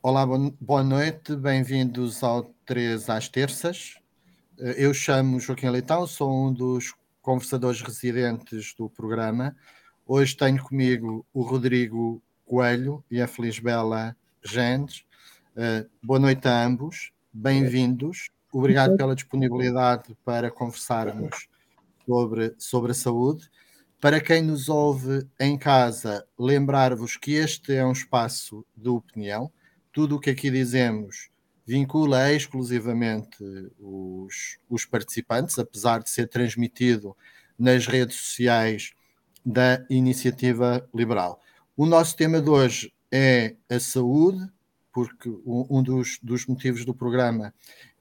Olá, 0.00 0.24
boa 0.60 0.84
noite, 0.84 1.34
bem-vindos 1.34 2.22
ao 2.22 2.54
3 2.64 3.10
às 3.10 3.28
terças. 3.28 3.98
Eh, 4.56 4.84
eu 4.84 4.94
chamo 4.94 5.40
Joaquim 5.40 5.68
Leitão, 5.68 6.06
sou 6.06 6.32
um 6.32 6.52
dos 6.52 6.94
conversadores 7.20 7.82
residentes 7.82 8.74
do 8.74 8.88
programa. 8.88 9.56
Hoje 10.06 10.36
tenho 10.36 10.62
comigo 10.62 11.26
o 11.34 11.42
Rodrigo 11.42 12.22
Coelho 12.46 13.04
e 13.10 13.20
a 13.20 13.26
Felisbela 13.26 14.16
Gendes. 14.40 15.04
Uh, 15.56 15.90
boa 16.00 16.20
noite 16.20 16.46
a 16.46 16.64
ambos, 16.64 17.10
bem-vindos. 17.32 18.30
Obrigado 18.52 18.96
pela 18.96 19.16
disponibilidade 19.16 20.16
para 20.24 20.48
conversarmos 20.48 21.48
sobre, 22.06 22.54
sobre 22.56 22.92
a 22.92 22.94
saúde. 22.94 23.50
Para 24.00 24.20
quem 24.20 24.42
nos 24.42 24.68
ouve 24.68 25.26
em 25.40 25.58
casa, 25.58 26.24
lembrar-vos 26.38 27.16
que 27.16 27.32
este 27.32 27.74
é 27.74 27.84
um 27.84 27.90
espaço 27.90 28.64
de 28.76 28.88
opinião 28.88 29.50
tudo 29.98 30.14
o 30.14 30.20
que 30.20 30.30
aqui 30.30 30.48
dizemos 30.48 31.28
vincula 31.66 32.32
exclusivamente 32.32 33.36
os, 33.80 34.56
os 34.70 34.84
participantes, 34.84 35.58
apesar 35.58 36.04
de 36.04 36.08
ser 36.08 36.28
transmitido 36.28 37.16
nas 37.58 37.84
redes 37.88 38.14
sociais 38.14 38.92
da 39.44 39.84
Iniciativa 39.90 40.88
Liberal. 40.94 41.42
O 41.76 41.84
nosso 41.84 42.16
tema 42.16 42.40
de 42.40 42.48
hoje 42.48 42.92
é 43.10 43.56
a 43.68 43.80
saúde, 43.80 44.48
porque 44.92 45.28
um 45.44 45.82
dos, 45.82 46.20
dos 46.22 46.46
motivos 46.46 46.84
do 46.84 46.94
programa 46.94 47.52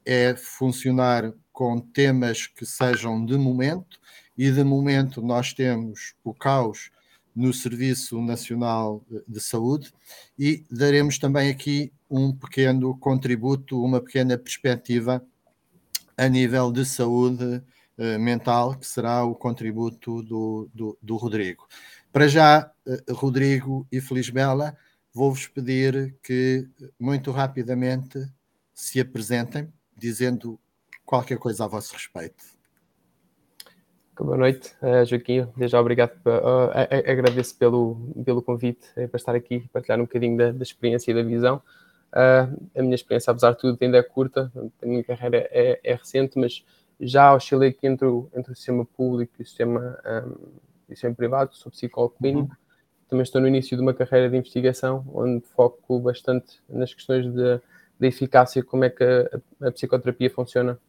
é 0.05 0.35
funcionar 0.35 1.33
com 1.51 1.79
temas 1.79 2.45
que 2.45 2.63
sejam 2.63 3.25
de 3.25 3.35
momento, 3.39 3.99
e 4.37 4.51
de 4.51 4.63
momento 4.63 5.19
nós 5.19 5.51
temos 5.51 6.13
o 6.23 6.31
caos 6.31 6.91
no 7.37 7.53
Serviço 7.53 8.19
Nacional 8.19 9.05
de 9.27 9.39
Saúde 9.39 9.93
e 10.39 10.65
daremos 10.71 11.19
também 11.19 11.51
aqui 11.51 11.93
um 12.09 12.33
pequeno 12.33 12.97
contributo, 12.97 13.79
uma 13.83 14.01
pequena 14.01 14.35
perspectiva 14.39 15.23
a 16.17 16.27
nível 16.27 16.71
de 16.71 16.83
saúde 16.83 17.61
uh, 17.99 18.19
mental, 18.19 18.75
que 18.75 18.87
será 18.87 19.23
o 19.23 19.35
contributo 19.35 20.23
do, 20.23 20.67
do, 20.73 20.97
do 20.99 21.15
Rodrigo. 21.15 21.67
Para 22.11 22.27
já, 22.27 22.71
uh, 22.87 23.13
Rodrigo 23.13 23.87
e 23.91 24.01
Felisbela, 24.01 24.75
vou-vos 25.13 25.45
pedir 25.47 26.15
que 26.23 26.67
muito 26.99 27.29
rapidamente 27.29 28.27
se 28.73 28.99
apresentem, 28.99 29.71
dizendo 29.95 30.59
qualquer 31.05 31.37
coisa 31.37 31.65
a 31.65 31.67
vosso 31.67 31.93
respeito. 31.93 32.56
Boa 34.19 34.35
noite, 34.35 34.73
uh, 34.81 35.05
Joaquim. 35.05 35.47
Desde 35.55 35.73
já 35.73 35.79
obrigado, 35.79 36.11
uh, 36.25 36.71
agradeço 37.07 37.55
pelo, 37.55 37.95
pelo 38.25 38.41
convite 38.41 38.87
uh, 38.97 39.07
para 39.07 39.17
estar 39.17 39.35
aqui 39.35 39.55
e 39.55 39.67
partilhar 39.67 39.99
um 39.99 40.05
bocadinho 40.05 40.35
da, 40.35 40.51
da 40.51 40.63
experiência 40.63 41.11
e 41.11 41.13
da 41.13 41.21
visão. 41.21 41.61
a 42.11 42.81
minha 42.81 42.95
experiência, 42.95 43.29
apesar 43.29 43.51
de 43.51 43.59
tudo, 43.59 43.77
ainda 43.79 43.99
é 43.99 44.01
curta, 44.01 44.51
a 44.81 44.85
minha 44.85 45.03
carreira 45.03 45.47
é, 45.51 45.79
é 45.83 45.93
recente, 45.93 46.39
mas 46.39 46.65
já 46.99 47.31
oscilei 47.35 47.69
aqui 47.69 47.85
entre 47.85 48.07
o, 48.07 48.27
entre 48.35 48.51
o 48.51 48.55
sistema 48.55 48.83
público 48.85 49.33
e 49.37 49.43
o 49.43 49.45
sistema, 49.45 49.99
um, 50.03 50.31
e 50.89 50.93
o 50.93 50.95
sistema 50.95 51.13
privado, 51.13 51.55
sou 51.55 51.71
psicólogo 51.71 52.15
clínico. 52.17 52.49
Uhum. 52.49 52.57
Também 53.07 53.23
estou 53.23 53.39
no 53.39 53.47
início 53.47 53.77
de 53.77 53.83
uma 53.83 53.93
carreira 53.93 54.31
de 54.31 54.35
investigação, 54.35 55.05
onde 55.13 55.45
foco 55.45 55.99
bastante 55.99 56.59
nas 56.67 56.91
questões 56.91 57.31
da 57.31 57.61
eficácia, 58.01 58.63
como 58.63 58.83
é 58.83 58.89
que 58.89 59.03
a, 59.03 59.67
a 59.67 59.71
psicoterapia 59.71 60.31
funciona, 60.31 60.79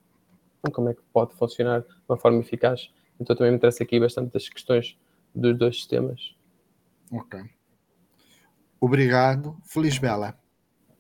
como 0.72 0.88
é 0.88 0.94
que 0.94 1.03
pode 1.12 1.34
funcionar 1.34 1.81
de 1.81 1.87
uma 2.09 2.17
forma 2.17 2.41
eficaz 2.41 2.91
então 3.21 3.34
também 3.34 3.51
me 3.51 3.56
interessa 3.56 3.83
aqui 3.83 3.99
bastante 3.99 4.33
das 4.33 4.49
questões 4.49 4.97
dos 5.34 5.56
dois 5.56 5.77
sistemas. 5.77 6.34
Ok. 7.12 7.41
Obrigado. 8.81 9.56
Feliz 9.65 9.99
Bela. 9.99 10.34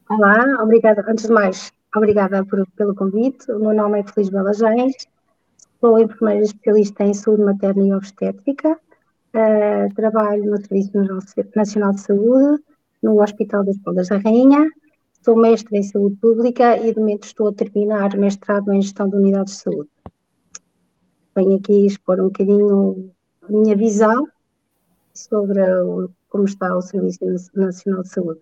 Olá, 0.08 0.62
obrigada. 0.62 1.04
Antes 1.06 1.26
de 1.26 1.32
mais, 1.32 1.72
obrigada 1.94 2.44
por, 2.44 2.66
pelo 2.76 2.94
convite. 2.94 3.50
O 3.52 3.58
meu 3.58 3.74
nome 3.74 4.00
é 4.00 4.04
Feliz 4.04 4.30
Bela 4.30 4.52
Gens. 4.52 4.94
Sou 5.80 5.98
enfermeira 5.98 6.42
especialista 6.42 7.04
em 7.04 7.14
saúde 7.14 7.42
materna 7.42 7.86
e 7.86 7.92
obstétrica. 7.92 8.78
Uh, 9.34 9.94
trabalho 9.94 10.50
no 10.50 10.56
Serviço 10.56 10.92
Nacional 11.54 11.92
de 11.92 12.00
Saúde, 12.00 12.62
no 13.02 13.22
Hospital 13.22 13.64
das 13.64 13.78
Palmas 13.78 14.08
da 14.08 14.18
Rainha. 14.18 14.68
Sou 15.22 15.36
mestre 15.36 15.78
em 15.78 15.82
saúde 15.82 16.16
pública 16.16 16.78
e 16.78 16.92
de 16.92 16.98
momento 16.98 17.24
estou 17.24 17.48
a 17.48 17.52
terminar 17.52 18.16
mestrado 18.16 18.72
em 18.72 18.80
gestão 18.80 19.08
de 19.08 19.16
unidades 19.16 19.54
de 19.54 19.60
saúde 19.60 19.90
venho 21.38 21.56
aqui 21.56 21.86
expor 21.86 22.20
um 22.20 22.24
bocadinho 22.24 23.12
a 23.42 23.52
minha 23.52 23.76
visão 23.76 24.26
sobre 25.14 25.60
como 26.28 26.44
está 26.44 26.76
o 26.76 26.82
Serviço 26.82 27.20
Nacional 27.54 28.02
de 28.02 28.08
Saúde. 28.08 28.40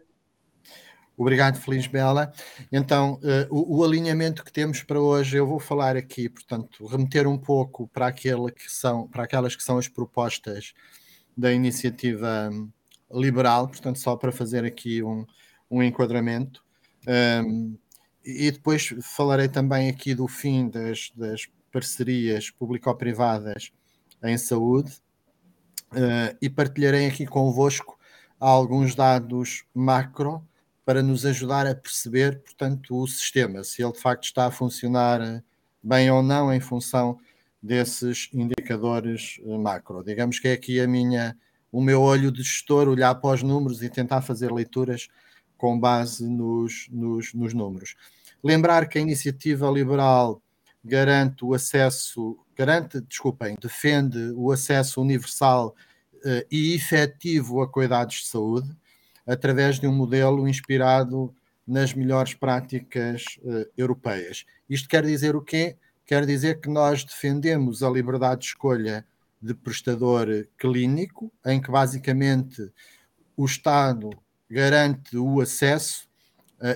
Obrigado, 1.17 1.59
Feliz 1.59 1.87
Bela. 1.87 2.31
Então, 2.71 3.15
uh, 3.23 3.47
o, 3.51 3.79
o, 3.79 3.85
alinhamento 3.85 4.45
que 4.45 4.53
temos 4.53 4.83
para 4.83 5.01
hoje, 5.01 5.37
eu 5.37 5.47
vou 5.47 5.59
falar 5.59 5.97
aqui, 5.97 6.29
portanto, 6.29 6.87
remeter 6.87 7.27
um 7.27 7.39
pouco 7.39 7.89
para, 7.89 8.09
aquele 8.09 8.51
que 8.53 8.71
são, 8.71 9.09
para 9.09 9.25
aquelas 9.25 9.57
que 9.57 9.63
são 9.63 9.79
as 9.79 9.89
propostas 9.89 10.75
da 11.35 11.53
iniciativa 11.53 12.51
hum, 12.53 12.69
liberal, 13.11 13.67
portanto, 13.69 13.99
só 13.99 14.15
para 14.15 14.31
fazer 14.31 14.65
aqui 14.67 15.03
um, 15.03 15.25
um 15.71 15.83
enquadramento. 15.83 16.63
Um, 17.09 17.79
e 18.23 18.51
depois 18.51 18.93
falarei 19.01 19.49
também 19.49 19.89
aqui 19.89 20.15
do 20.15 20.29
fim 20.29 20.69
das, 20.69 21.11
das 21.17 21.47
parcerias 21.77 22.49
público-privadas 22.49 23.71
em 24.23 24.39
saúde 24.39 24.93
uh, 25.93 26.35
e 26.41 26.49
partilharei 26.49 27.07
aqui 27.07 27.27
convosco 27.27 27.99
alguns 28.41 28.95
dados 28.95 29.67
macro 29.75 30.43
para 30.87 31.03
nos 31.03 31.27
ajudar 31.27 31.67
a 31.67 31.75
perceber, 31.75 32.41
portanto, 32.41 32.97
o 32.97 33.07
sistema, 33.07 33.63
se 33.63 33.83
ele 33.83 33.93
de 33.93 34.01
facto 34.01 34.25
está 34.25 34.47
a 34.47 34.51
funcionar 34.51 35.45
bem 35.83 36.11
ou 36.11 36.23
não 36.23 36.51
em 36.51 36.61
função 36.61 37.19
desses 37.63 38.31
indicadores 38.33 39.39
eh, 39.45 39.59
macro. 39.59 40.03
Digamos 40.03 40.39
que 40.39 40.49
é 40.49 40.53
aqui 40.53 40.81
a 40.81 40.89
minha, 40.89 41.37
o 41.71 41.83
meu 41.83 42.01
olho 42.01 42.33
de 42.33 42.43
gestor, 42.43 42.89
olhar 42.89 43.15
para 43.17 43.35
os 43.35 43.43
números 43.43 43.83
e 43.83 43.91
tentar 43.91 44.23
fazer 44.23 44.51
leituras 44.51 45.09
com 45.59 45.79
base 45.79 46.27
nos, 46.27 46.89
nos, 46.91 47.35
nos 47.35 47.53
números. 47.53 47.97
Lembrar 48.43 48.89
que 48.89 48.97
a 48.97 49.03
iniciativa 49.03 49.69
liberal 49.69 50.41
garante 50.87 51.45
o 51.45 51.53
acesso, 51.53 52.39
garante, 52.57 53.01
desculpem, 53.01 53.57
defende 53.61 54.33
o 54.37 54.53
acesso 54.53 55.01
universal 55.01 55.75
uh, 56.15 56.47
e 56.51 56.75
efetivo 56.75 57.61
a 57.61 57.69
cuidados 57.69 58.17
de 58.17 58.27
saúde 58.27 58.71
através 59.27 59.81
de 59.81 59.89
um 59.89 59.93
modelo 59.93 60.49
inspirado 60.49 61.35
nas 61.67 61.93
melhores 61.93 62.35
práticas 62.35 63.25
uh, 63.43 63.67
europeias. 63.77 64.45
Isto 64.71 64.89
quer 64.89 65.05
dizer 65.05 65.35
o 65.35 65.43
quê? 65.43 65.77
Quer 66.07 66.25
dizer 66.25 66.61
que 66.61 66.69
nós 66.69 67.05
defendemos 67.05 67.83
a 67.83 67.91
liberdade 67.91 68.43
de 68.43 68.47
escolha 68.47 69.05
de 69.43 69.53
prestador 69.53 70.29
clínico, 70.57 71.33
em 71.45 71.61
que 71.61 71.71
basicamente 71.71 72.73
o 73.37 73.45
Estado 73.45 74.11
garante 74.49 75.17
o 75.17 75.41
acesso 75.41 76.09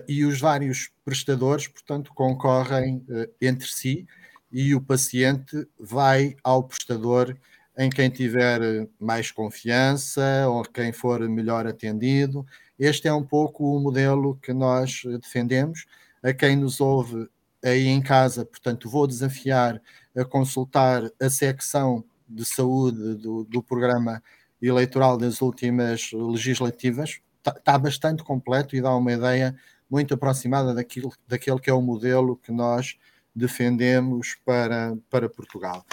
e 0.07 0.25
os 0.25 0.41
vários 0.41 0.91
prestadores, 1.05 1.67
portanto, 1.67 2.13
concorrem 2.15 3.05
uh, 3.09 3.29
entre 3.41 3.69
si 3.69 4.07
e 4.53 4.75
o 4.75 4.81
paciente 4.81 5.67
vai 5.79 6.37
ao 6.43 6.63
prestador 6.65 7.37
em 7.79 7.89
quem 7.89 8.11
tiver 8.11 8.61
mais 8.99 9.31
confiança 9.31 10.47
ou 10.49 10.63
quem 10.63 10.93
for 10.93 11.27
melhor 11.29 11.67
atendido. 11.67 12.45
Este 12.79 13.09
é 13.09 13.13
um 13.13 13.23
pouco 13.25 13.77
o 13.77 13.81
modelo 13.81 14.37
que 14.43 14.53
nós 14.53 15.03
defendemos. 15.23 15.87
A 16.23 16.33
quem 16.33 16.57
nos 16.57 16.81
ouve 16.81 17.29
aí 17.65 17.87
em 17.87 18.03
casa, 18.03 18.45
portanto, 18.45 18.89
vou 18.89 19.07
desafiar 19.07 19.81
a 20.17 20.25
consultar 20.25 21.11
a 21.21 21.31
secção 21.31 22.05
de 22.29 22.45
saúde 22.45 23.15
do, 23.15 23.45
do 23.45 23.63
programa 23.63 24.23
eleitoral 24.61 25.17
das 25.17 25.41
últimas 25.41 26.11
legislativas, 26.13 27.21
está 27.41 27.53
tá 27.53 27.79
bastante 27.79 28.23
completo 28.23 28.77
e 28.77 28.81
dá 28.81 28.95
uma 28.95 29.13
ideia 29.13 29.57
muito 29.91 30.15
aproximada 30.15 30.73
daquilo, 30.73 31.13
daquele 31.27 31.59
que 31.59 31.69
é 31.69 31.75
o 31.75 31.83
modelo 31.83 32.37
que 32.37 32.53
nós 32.53 32.97
defendemos 33.35 34.37
para, 34.45 34.97
para 35.09 35.29
Portugal. 35.29 35.85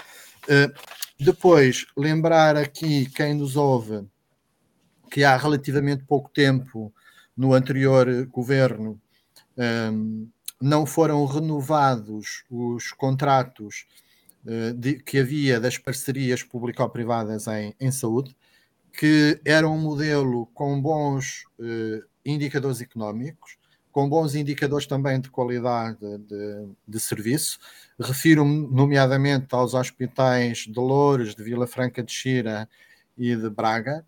Uh, 0.43 0.71
depois, 1.19 1.85
lembrar 1.95 2.55
aqui 2.55 3.07
quem 3.07 3.33
nos 3.33 3.55
ouve 3.55 4.05
que 5.09 5.23
há 5.23 5.35
relativamente 5.35 6.03
pouco 6.03 6.29
tempo, 6.29 6.93
no 7.35 7.53
anterior 7.53 8.25
governo, 8.27 8.99
um, 9.57 10.27
não 10.59 10.85
foram 10.85 11.23
renovados 11.25 12.43
os 12.49 12.91
contratos 12.91 13.85
de, 14.75 14.95
que 15.03 15.19
havia 15.19 15.59
das 15.59 15.77
parcerias 15.77 16.41
público-privadas 16.41 17.47
em, 17.47 17.75
em 17.79 17.91
saúde 17.91 18.35
que 18.97 19.39
era 19.45 19.69
um 19.69 19.77
modelo 19.77 20.47
com 20.55 20.81
bons 20.81 21.43
uh, 21.59 22.03
indicadores 22.25 22.81
económicos, 22.81 23.55
com 23.91 24.09
bons 24.09 24.33
indicadores 24.33 24.87
também 24.87 25.21
de 25.21 25.29
qualidade 25.29 25.99
de, 25.99 26.67
de 26.87 26.99
serviço. 26.99 27.59
Refiro-me, 27.99 28.67
nomeadamente, 28.67 29.47
aos 29.51 29.75
hospitais 29.75 30.65
de 30.67 30.79
Louros, 30.79 31.35
de 31.35 31.43
Vila 31.43 31.67
Franca 31.67 32.01
de 32.01 32.11
Xira 32.11 32.67
e 33.15 33.35
de 33.35 33.49
Braga, 33.51 34.03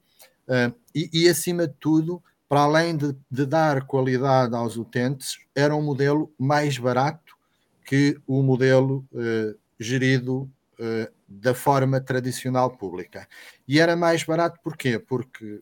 uh, 0.47 0.75
e, 0.93 1.09
e, 1.13 1.29
acima 1.29 1.67
de 1.67 1.73
tudo, 1.79 2.21
para 2.47 2.61
além 2.61 2.97
de, 2.97 3.15
de 3.29 3.45
dar 3.45 3.85
qualidade 3.85 4.55
aos 4.55 4.75
utentes, 4.75 5.37
era 5.53 5.75
um 5.75 5.83
modelo 5.83 6.33
mais 6.37 6.79
barato 6.79 7.37
que 7.85 8.19
o 8.27 8.43
modelo 8.43 9.03
eh, 9.15 9.55
gerido 9.79 10.47
eh, 10.79 11.11
da 11.27 11.53
forma 11.53 11.99
tradicional 11.99 12.71
pública. 12.71 13.27
E 13.67 13.79
era 13.79 13.95
mais 13.95 14.23
barato 14.23 14.59
porquê? 14.63 14.97
Porque, 14.97 15.61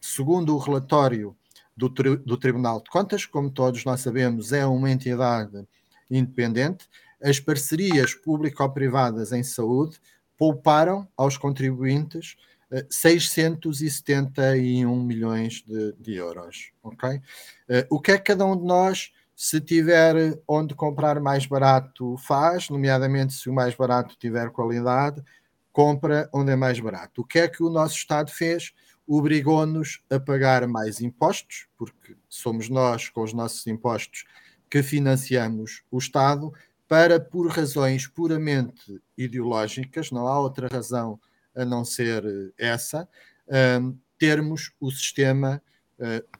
segundo 0.00 0.54
o 0.54 0.58
relatório 0.58 1.36
do, 1.76 1.88
do 1.88 2.36
Tribunal 2.36 2.82
de 2.82 2.90
Contas, 2.90 3.24
como 3.24 3.50
todos 3.50 3.84
nós 3.84 4.00
sabemos, 4.00 4.52
é 4.52 4.66
uma 4.66 4.90
entidade 4.90 5.66
independente, 6.10 6.88
as 7.22 7.40
parcerias 7.40 8.14
público-privadas 8.14 9.32
em 9.32 9.42
saúde 9.42 9.98
pouparam 10.36 11.08
aos 11.16 11.36
contribuintes 11.36 12.36
671 12.90 14.92
eh, 14.92 15.02
milhões 15.02 15.64
de, 15.66 15.92
de 15.94 16.14
euros. 16.14 16.70
Okay? 16.82 17.16
Uh, 17.68 17.86
o 17.90 18.00
que 18.00 18.12
é 18.12 18.18
que 18.18 18.24
cada 18.24 18.44
um 18.44 18.56
de 18.56 18.64
nós, 18.64 19.12
se 19.40 19.60
tiver 19.60 20.36
onde 20.48 20.74
comprar 20.74 21.20
mais 21.20 21.46
barato, 21.46 22.16
faz, 22.16 22.68
nomeadamente 22.68 23.32
se 23.34 23.48
o 23.48 23.52
mais 23.52 23.72
barato 23.72 24.16
tiver 24.18 24.50
qualidade, 24.50 25.22
compra 25.72 26.28
onde 26.34 26.50
é 26.50 26.56
mais 26.56 26.80
barato. 26.80 27.20
O 27.20 27.24
que 27.24 27.38
é 27.38 27.46
que 27.46 27.62
o 27.62 27.70
nosso 27.70 27.94
Estado 27.94 28.32
fez? 28.32 28.72
Obrigou-nos 29.06 30.02
a 30.10 30.18
pagar 30.18 30.66
mais 30.66 31.00
impostos, 31.00 31.68
porque 31.78 32.16
somos 32.28 32.68
nós, 32.68 33.08
com 33.10 33.22
os 33.22 33.32
nossos 33.32 33.64
impostos, 33.68 34.24
que 34.68 34.82
financiamos 34.82 35.84
o 35.88 35.98
Estado, 35.98 36.52
para, 36.88 37.20
por 37.20 37.46
razões 37.48 38.08
puramente 38.08 39.00
ideológicas, 39.16 40.10
não 40.10 40.26
há 40.26 40.36
outra 40.40 40.66
razão 40.66 41.16
a 41.54 41.64
não 41.64 41.84
ser 41.84 42.24
essa, 42.58 43.08
termos 44.18 44.72
o 44.80 44.90
sistema 44.90 45.62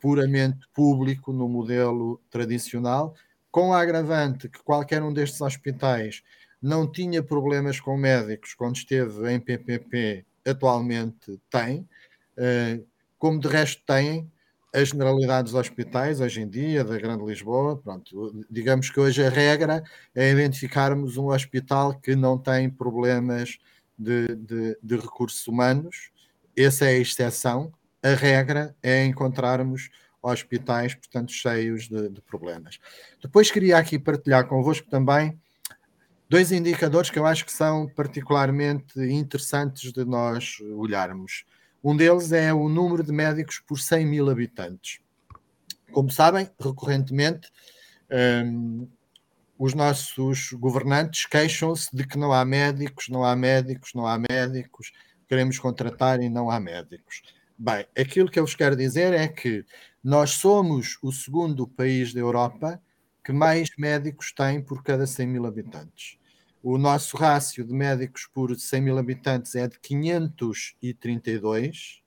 puramente 0.01 0.67
público 0.73 1.33
no 1.33 1.49
modelo 1.49 2.21
tradicional, 2.31 3.15
com 3.51 3.73
a 3.73 3.81
agravante 3.81 4.49
que 4.49 4.63
qualquer 4.63 5.03
um 5.03 5.13
destes 5.13 5.41
hospitais 5.41 6.23
não 6.61 6.91
tinha 6.91 7.23
problemas 7.23 7.81
com 7.81 7.97
médicos 7.97 8.55
quando 8.55 8.77
esteve 8.77 9.33
em 9.33 9.41
PPP, 9.41 10.25
atualmente 10.47 11.41
tem, 11.51 11.89
eh, 12.37 12.81
como 13.19 13.41
de 13.41 13.49
resto 13.49 13.83
têm 13.87 14.31
as 14.75 14.89
generalidades 14.89 15.53
dos 15.53 15.61
hospitais 15.61 16.21
hoje 16.21 16.43
em 16.43 16.49
dia, 16.49 16.85
da 16.85 16.99
Grande 16.99 17.25
Lisboa, 17.25 17.77
pronto, 17.77 18.45
digamos 18.51 18.91
que 18.91 19.01
hoje 19.01 19.25
a 19.25 19.31
regra 19.31 19.83
é 20.15 20.31
identificarmos 20.31 21.17
um 21.17 21.29
hospital 21.29 21.99
que 21.99 22.15
não 22.15 22.37
tem 22.37 22.69
problemas 22.69 23.59
de, 23.99 24.27
de, 24.37 24.79
de 24.83 24.97
recursos 24.97 25.47
humanos, 25.47 26.11
essa 26.57 26.85
é 26.85 26.91
a 26.91 26.99
exceção, 26.99 27.73
a 28.09 28.15
regra 28.15 28.75
é 28.83 29.05
encontrarmos 29.05 29.91
hospitais, 30.23 30.95
portanto, 30.95 31.33
cheios 31.33 31.89
de, 31.89 32.09
de, 32.09 32.21
problemas. 32.23 32.79
Depois 33.23 33.51
queria 33.51 33.79
aqui 33.79 33.99
partilhar 33.99 34.47
convosco 34.47 34.89
também 34.89 35.39
dois 36.29 36.53
indicadores 36.53 37.11
que 37.11 37.19
eu 37.19 37.27
acho 37.27 37.45
que 37.45 37.53
são 37.53 37.89
particularmente 37.89 39.01
interessantes 39.01 39.93
de 39.93 40.05
nós 40.05 40.59
olharmos. 40.77 41.45
Um 41.83 41.97
deles 41.97 42.33
é 42.33 42.53
o 42.53 42.69
número 42.69 43.03
de 43.03 43.13
médicos 43.13 43.61
por 43.61 43.79
100 43.79 44.07
mil 44.07 44.29
habitantes. 44.29 44.99
Como 45.93 46.11
sabem, 46.11 46.51
recorrentemente, 46.61 47.51
um, 48.45 48.87
os 49.59 49.75
nossos 49.75 50.53
governantes 50.53 51.25
queixam-se 51.27 51.89
de 51.95 52.07
que 52.07 52.19
não 52.19 52.33
há 52.33 52.45
médicos, 52.45 53.09
não 53.09 53.25
há 53.25 53.35
médicos, 53.35 53.93
não 53.95 54.07
há 54.07 54.19
médicos, 54.19 54.93
queremos 55.27 55.59
contratar 55.59 56.21
e 56.21 56.29
não 56.29 56.51
há 56.51 56.61
médicos. 56.61 57.23
Bem, 57.59 57.87
aquilo 57.99 58.31
que 58.31 58.39
eu 58.39 58.45
vos 58.45 58.55
quero 58.55 58.77
dizer 58.77 59.13
é 59.13 59.27
que 59.27 59.65
nós 60.03 60.31
somos 60.31 60.97
o 61.03 61.11
segundo 61.11 61.67
país 61.67 62.15
da 62.15 62.21
Europa 62.21 62.81
que 63.25 63.33
mais 63.33 63.69
médicos 63.77 64.33
tem 64.33 64.63
por 64.63 64.83
cada 64.83 65.07
100 65.07 65.27
mil 65.27 65.45
habitantes. 65.45 66.17
O 66.63 66.79
nosso 66.79 67.17
rácio 67.17 67.65
de 67.65 67.73
médicos 67.73 68.29
por 68.33 68.55
100 68.55 68.81
mil 68.81 68.97
habitantes 68.97 69.55
é 69.55 69.67
de 69.67 69.79
532. 69.81 72.03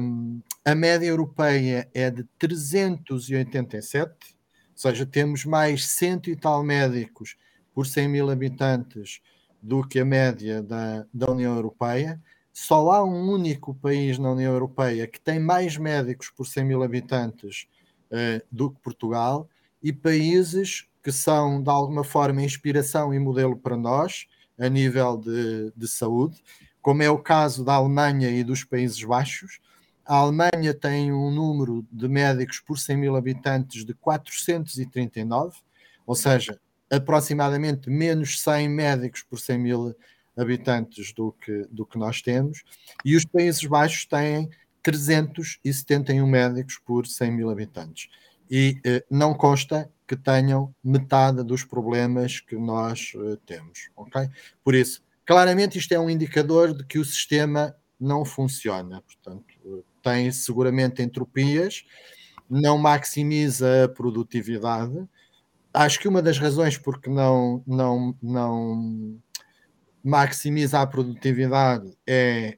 Um, 0.00 0.40
a 0.64 0.74
média 0.74 1.06
europeia 1.06 1.88
é 1.92 2.10
de 2.10 2.24
387 2.38 4.36
ou 4.76 4.78
seja, 4.78 5.06
temos 5.06 5.46
mais 5.46 5.88
cento 5.88 6.28
e 6.28 6.36
tal 6.36 6.62
médicos 6.62 7.34
por 7.72 7.86
100 7.86 8.08
mil 8.08 8.30
habitantes 8.30 9.22
do 9.62 9.82
que 9.82 9.98
a 9.98 10.04
média 10.04 10.62
da, 10.62 11.06
da 11.12 11.32
União 11.32 11.56
Europeia. 11.56 12.20
Só 12.58 12.90
há 12.90 13.04
um 13.04 13.30
único 13.30 13.74
país 13.74 14.18
na 14.18 14.30
União 14.32 14.50
Europeia 14.50 15.06
que 15.06 15.20
tem 15.20 15.38
mais 15.38 15.76
médicos 15.76 16.30
por 16.30 16.46
100 16.46 16.64
mil 16.64 16.82
habitantes 16.82 17.66
uh, 18.10 18.42
do 18.50 18.70
que 18.70 18.80
Portugal 18.80 19.46
e 19.82 19.92
países 19.92 20.88
que 21.02 21.12
são, 21.12 21.62
de 21.62 21.68
alguma 21.68 22.02
forma, 22.02 22.42
inspiração 22.42 23.12
e 23.12 23.18
modelo 23.18 23.58
para 23.58 23.76
nós 23.76 24.26
a 24.58 24.70
nível 24.70 25.18
de, 25.18 25.70
de 25.76 25.86
saúde, 25.86 26.42
como 26.80 27.02
é 27.02 27.10
o 27.10 27.18
caso 27.18 27.62
da 27.62 27.74
Alemanha 27.74 28.30
e 28.30 28.42
dos 28.42 28.64
Países 28.64 29.04
Baixos, 29.04 29.60
a 30.02 30.16
Alemanha 30.16 30.72
tem 30.72 31.12
um 31.12 31.30
número 31.30 31.86
de 31.92 32.08
médicos 32.08 32.58
por 32.58 32.78
100 32.78 32.96
mil 32.96 33.16
habitantes 33.16 33.84
de 33.84 33.92
439, 33.92 35.58
ou 36.06 36.14
seja, 36.14 36.58
aproximadamente 36.90 37.90
menos 37.90 38.40
100 38.40 38.70
médicos 38.70 39.22
por 39.22 39.38
100 39.38 39.58
mil 39.58 39.94
habitantes 40.36 41.12
do 41.12 41.32
que, 41.32 41.66
do 41.70 41.86
que 41.86 41.98
nós 41.98 42.20
temos, 42.20 42.62
e 43.04 43.16
os 43.16 43.24
Países 43.24 43.64
Baixos 43.64 44.04
têm 44.04 44.50
371 44.82 46.26
médicos 46.26 46.78
por 46.84 47.06
100 47.06 47.32
mil 47.32 47.50
habitantes. 47.50 48.08
E 48.48 48.80
eh, 48.84 49.04
não 49.10 49.34
consta 49.34 49.90
que 50.06 50.14
tenham 50.14 50.72
metade 50.82 51.42
dos 51.42 51.64
problemas 51.64 52.38
que 52.38 52.54
nós 52.56 53.12
eh, 53.16 53.36
temos, 53.44 53.90
ok? 53.96 54.28
Por 54.62 54.74
isso, 54.74 55.02
claramente 55.24 55.78
isto 55.78 55.92
é 55.92 55.98
um 55.98 56.08
indicador 56.08 56.72
de 56.72 56.84
que 56.84 56.98
o 56.98 57.04
sistema 57.04 57.74
não 57.98 58.24
funciona. 58.24 59.02
Portanto, 59.02 59.44
tem 60.02 60.30
seguramente 60.30 61.02
entropias, 61.02 61.84
não 62.48 62.78
maximiza 62.78 63.84
a 63.84 63.88
produtividade. 63.88 65.04
Acho 65.74 65.98
que 65.98 66.06
uma 66.06 66.22
das 66.22 66.38
razões 66.38 66.78
porque 66.78 67.10
não, 67.10 67.62
não, 67.66 68.16
não 68.22 69.18
maximiza 70.06 70.80
a 70.80 70.86
produtividade 70.86 71.92
é, 72.06 72.56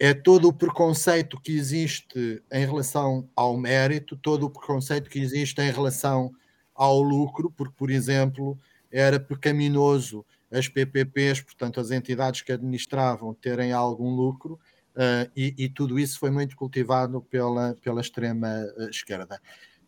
é 0.00 0.12
todo 0.12 0.48
o 0.48 0.52
preconceito 0.52 1.40
que 1.40 1.56
existe 1.56 2.42
em 2.50 2.66
relação 2.66 3.28
ao 3.36 3.56
mérito, 3.56 4.16
todo 4.16 4.46
o 4.46 4.50
preconceito 4.50 5.08
que 5.08 5.20
existe 5.20 5.60
em 5.62 5.70
relação 5.70 6.32
ao 6.74 7.00
lucro, 7.00 7.52
porque, 7.56 7.74
por 7.76 7.88
exemplo, 7.88 8.58
era 8.90 9.20
pecaminoso 9.20 10.26
as 10.50 10.66
PPPs, 10.66 11.40
portanto, 11.40 11.78
as 11.78 11.92
entidades 11.92 12.42
que 12.42 12.50
administravam, 12.50 13.32
terem 13.32 13.72
algum 13.72 14.10
lucro, 14.10 14.58
Uh, 14.96 15.28
e, 15.36 15.54
e, 15.58 15.68
tudo 15.68 15.98
isso 15.98 16.18
foi 16.18 16.30
muito 16.30 16.56
cultivado 16.56 17.20
pela, 17.20 17.76
pela 17.82 18.00
extrema 18.00 18.48
uh, 18.78 18.88
esquerda. 18.88 19.38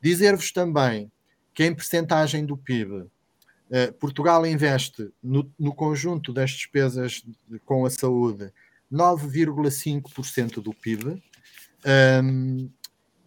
Dizer-vos 0.03 0.53
também 0.53 1.11
que 1.55 1.65
em 1.65 1.75
percentagem 1.75 2.45
do 2.45 2.59
PIB, 2.59 3.07
uh, 3.71 3.93
Portugal 3.95 4.47
investe 4.47 5.11
no, 5.23 5.51
no, 5.59 5.75
conjunto 5.75 6.33
das 6.33 6.51
despesas 6.51 7.23
de, 7.49 7.59
com 7.61 7.85
a 7.85 7.91
saúde 7.91 8.53
9,5% 8.93 10.63
do 10.63 10.73
PIB, 10.73 11.23
um, 12.23 12.71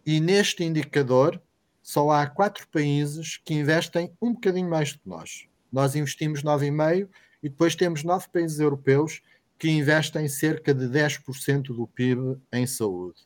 e 0.06 0.20
neste 0.20 0.64
indicador 0.64 1.42
só 1.82 2.10
há 2.12 2.28
quatro 2.28 2.68
países 2.68 3.38
que 3.38 3.54
investem 3.54 4.12
um 4.22 4.34
bocadinho 4.34 4.70
mais 4.70 4.94
do 4.94 5.00
que 5.00 5.10
nós. 5.10 5.48
Nós 5.72 5.96
investimos 5.96 6.44
9,5% 6.44 7.08
e 7.44 7.50
depois 7.50 7.76
temos 7.76 8.04
nove 8.04 8.28
países 8.32 8.60
europeus 8.60 9.22
que 9.58 9.70
investem 9.70 10.28
cerca 10.28 10.74
de 10.74 10.86
10% 10.86 11.68
do 11.68 11.88
PIB 11.88 12.38
em 12.52 12.66
saúde. 12.66 13.22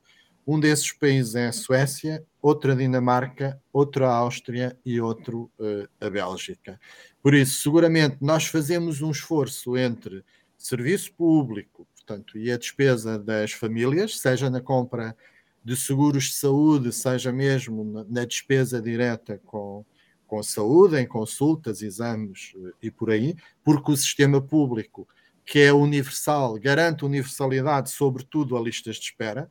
Um 0.46 0.60
desses 0.60 0.92
países 0.92 1.34
é 1.36 1.48
a 1.48 1.52
Suécia, 1.52 2.24
outra 2.46 2.74
a 2.74 2.76
Dinamarca, 2.76 3.60
outra 3.74 4.08
a 4.08 4.18
Áustria 4.18 4.78
e 4.86 5.02
outro 5.02 5.50
uh, 5.58 5.90
a 6.00 6.08
Bélgica. 6.12 6.80
Por 7.20 7.34
isso, 7.34 7.60
seguramente 7.60 8.18
nós 8.22 8.46
fazemos 8.46 9.02
um 9.02 9.10
esforço 9.10 9.76
entre 9.76 10.24
serviço 10.56 11.12
público, 11.14 11.88
portanto, 11.96 12.38
e 12.38 12.52
a 12.52 12.58
despesa 12.58 13.18
das 13.18 13.52
famílias, 13.52 14.20
seja 14.20 14.48
na 14.48 14.62
compra 14.62 15.18
de 15.64 15.76
seguros 15.76 16.26
de 16.26 16.34
saúde, 16.34 16.94
seja 16.94 17.32
mesmo 17.32 17.84
na, 17.84 18.06
na 18.08 18.26
despesa 18.26 18.80
direta 18.80 19.42
com, 19.44 19.84
com 20.28 20.44
saúde, 20.44 21.00
em 21.00 21.08
consultas, 21.08 21.82
exames 21.82 22.54
uh, 22.58 22.72
e 22.80 22.92
por 22.92 23.10
aí, 23.10 23.36
porque 23.64 23.92
o 23.92 23.98
sistema 23.98 24.40
público 24.40 25.08
que 25.44 25.62
é 25.62 25.74
universal, 25.74 26.60
garante 26.60 27.06
universalidade, 27.06 27.90
sobretudo 27.90 28.56
a 28.56 28.62
listas 28.62 28.98
de 28.98 29.06
espera, 29.06 29.50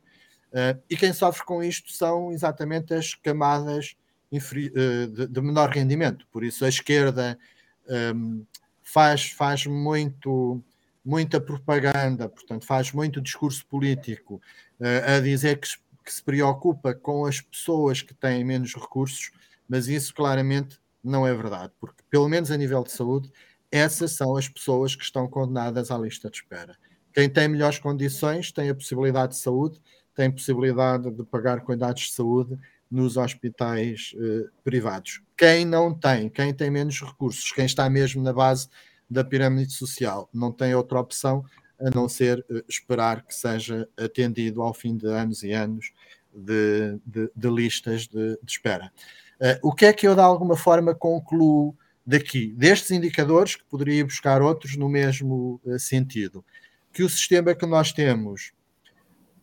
uh, 0.55 0.81
e 0.89 0.97
quem 0.97 1.13
sofre 1.13 1.45
com 1.45 1.63
isto 1.63 1.93
são 1.93 2.33
exatamente 2.33 2.95
as 2.95 3.15
camadas 3.15 3.95
uh, 4.33 5.09
de, 5.09 5.27
de, 5.27 5.41
menor 5.41 5.71
rendimento. 5.71 6.27
Por 6.33 6.43
isso, 6.43 6.65
a 6.65 6.69
esquerda 6.69 7.39
um, 7.87 7.95
ehm, 7.95 8.43
faz, 8.83 9.31
faz 9.31 9.67
muito, 9.67 10.63
muita 11.05 11.41
propaganda, 11.41 12.29
portanto, 12.29 12.65
faz 12.65 12.93
muito 12.93 13.21
discurso 13.21 13.67
político 13.67 14.41
uh, 14.81 15.17
a 15.17 15.21
dizer 15.21 15.59
que, 15.59 15.69
que 16.05 16.13
se 16.13 16.23
preocupa 16.23 16.95
com 16.95 17.27
as 17.27 17.41
pessoas 17.41 18.01
que 18.01 18.15
têm 18.15 18.45
menos 18.45 18.75
recursos, 18.75 19.31
mas 19.69 19.89
isso 19.89 20.15
claramente 20.15 20.79
não 21.03 21.27
é 21.27 21.35
verdade, 21.35 21.73
porque, 21.79 22.03
pelo 22.09 22.29
menos 22.29 22.51
a 22.51 22.57
nível 22.57 22.83
de 22.83 22.93
saúde, 22.93 23.31
essas 23.71 24.13
são 24.13 24.37
as 24.37 24.49
pessoas 24.49 24.95
que 24.95 25.03
estão 25.03 25.29
condenadas 25.29 25.91
à 25.91 25.99
lista 25.99 26.31
de 26.31 26.37
espera. 26.37 26.77
Quem 27.13 27.29
tem 27.29 27.49
melhores 27.49 27.79
condições 27.79 28.51
tem 28.51 28.71
a 28.71 28.75
possibilidade 28.75 29.33
de 29.33 29.39
saúde, 29.39 29.81
tem 30.15 30.31
possibilidade 30.31 31.11
de 31.11 31.25
pagar 31.25 31.61
cuidados 31.61 32.03
de 32.03 32.13
saúde 32.13 32.59
nos 32.91 33.17
hospitais 33.17 34.15
eh, 34.17 34.49
privados. 34.63 35.21
Quem 35.37 35.65
não 35.65 35.93
tem, 35.93 36.29
quem 36.29 36.55
tem 36.55 36.71
menos 36.71 37.01
recursos, 37.01 37.51
quem 37.51 37.67
está 37.67 37.91
mesmo 37.91 38.23
na 38.23 38.33
base 38.33 38.69
da 39.11 39.25
pirâmide 39.25 39.73
social, 39.73 40.29
não 40.33 40.53
tem 40.53 40.75
outra 40.75 41.01
opção 41.01 41.45
a 41.81 41.91
não 41.91 42.09
ser 42.09 42.45
eh, 42.49 42.65
esperar 42.69 43.25
que 43.25 43.35
seja 43.35 43.89
atendido 43.97 44.63
ao 44.63 44.73
fim 44.73 44.97
de 44.97 45.07
anos 45.07 45.43
e 45.43 45.53
anos 45.53 45.93
de, 46.33 46.99
de, 47.05 47.31
de 47.35 47.51
listas 47.51 48.07
de, 48.07 48.39
de 48.43 48.51
espera. 48.51 48.93
Uh, 49.41 49.69
o 49.69 49.73
que 49.73 49.87
é 49.87 49.93
que 49.93 50.07
eu, 50.07 50.15
de 50.15 50.21
alguma 50.21 50.57
forma, 50.57 50.95
concluo 50.95 51.77
daqui? 52.07 52.53
Destes 52.57 52.91
indicadores, 52.91 53.57
que 53.57 53.65
poderia 53.65 54.05
buscar 54.05 54.41
outros 54.41 54.77
no 54.77 54.89
mesmo 54.89 55.61
uh, 55.65 55.79
sentido, 55.79 56.45
que 56.93 57.03
o 57.03 57.11
sistema 57.11 57.55
que 57.55 57.67
nós 57.67 57.93
temos 57.93 58.53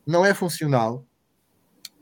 não 0.06 0.26
é 0.26 0.34
funcional, 0.34 1.06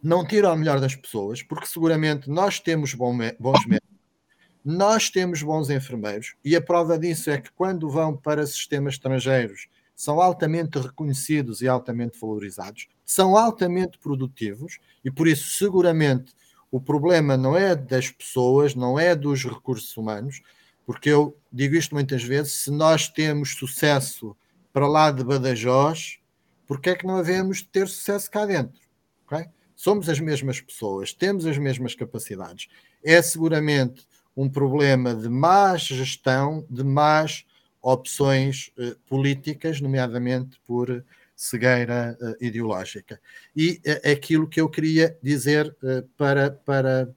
não 0.01 0.25
tira 0.25 0.51
o 0.51 0.55
melhor 0.55 0.79
das 0.79 0.95
pessoas, 0.95 1.43
porque 1.43 1.65
seguramente 1.65 2.29
nós 2.29 2.59
temos 2.59 2.93
bons 2.93 3.15
médicos, 3.17 3.99
nós 4.63 5.09
temos 5.09 5.41
bons 5.41 5.69
enfermeiros, 5.69 6.35
e 6.43 6.55
a 6.55 6.61
prova 6.61 6.97
disso 6.97 7.29
é 7.29 7.39
que 7.39 7.51
quando 7.51 7.89
vão 7.89 8.15
para 8.15 8.45
sistemas 8.45 8.93
estrangeiros 8.93 9.67
são 9.95 10.21
altamente 10.21 10.79
reconhecidos 10.79 11.61
e 11.61 11.67
altamente 11.67 12.17
valorizados, 12.19 12.87
são 13.05 13.35
altamente 13.35 13.97
produtivos, 13.97 14.79
e 15.03 15.11
por 15.11 15.27
isso, 15.27 15.57
seguramente, 15.57 16.33
o 16.71 16.79
problema 16.79 17.35
não 17.35 17.57
é 17.57 17.75
das 17.75 18.09
pessoas, 18.09 18.75
não 18.75 18.99
é 18.99 19.15
dos 19.15 19.43
recursos 19.43 19.95
humanos, 19.97 20.41
porque 20.85 21.09
eu 21.09 21.37
digo 21.51 21.75
isto 21.75 21.93
muitas 21.93 22.23
vezes: 22.23 22.53
se 22.63 22.71
nós 22.71 23.07
temos 23.07 23.55
sucesso 23.55 24.35
para 24.71 24.87
lá 24.87 25.11
de 25.11 25.23
Badajoz, 25.23 26.18
porque 26.69 26.91
é 26.91 26.95
que 26.95 27.07
não 27.07 27.17
havemos 27.17 27.57
de 27.57 27.69
ter 27.69 27.87
sucesso 27.87 28.29
cá 28.29 28.45
dentro? 28.45 28.79
Okay? 29.25 29.49
somos 29.79 30.09
as 30.09 30.19
mesmas 30.19 30.59
pessoas, 30.59 31.13
temos 31.13 31.45
as 31.45 31.57
mesmas 31.57 31.95
capacidades. 31.95 32.67
É 33.01 33.21
seguramente 33.21 34.05
um 34.35 34.49
problema 34.49 35.15
de 35.15 35.29
má 35.29 35.77
gestão, 35.77 36.67
de 36.69 36.83
más 36.83 37.45
opções 37.81 38.73
uh, 38.77 38.99
políticas, 39.07 39.79
nomeadamente 39.79 40.59
por 40.67 41.01
cegueira 41.33 42.17
uh, 42.19 42.43
ideológica. 42.43 43.21
E 43.55 43.81
aquilo 44.11 44.49
que 44.49 44.59
eu 44.59 44.67
queria 44.67 45.17
dizer 45.23 45.73
para, 46.17 46.51
para 46.51 47.15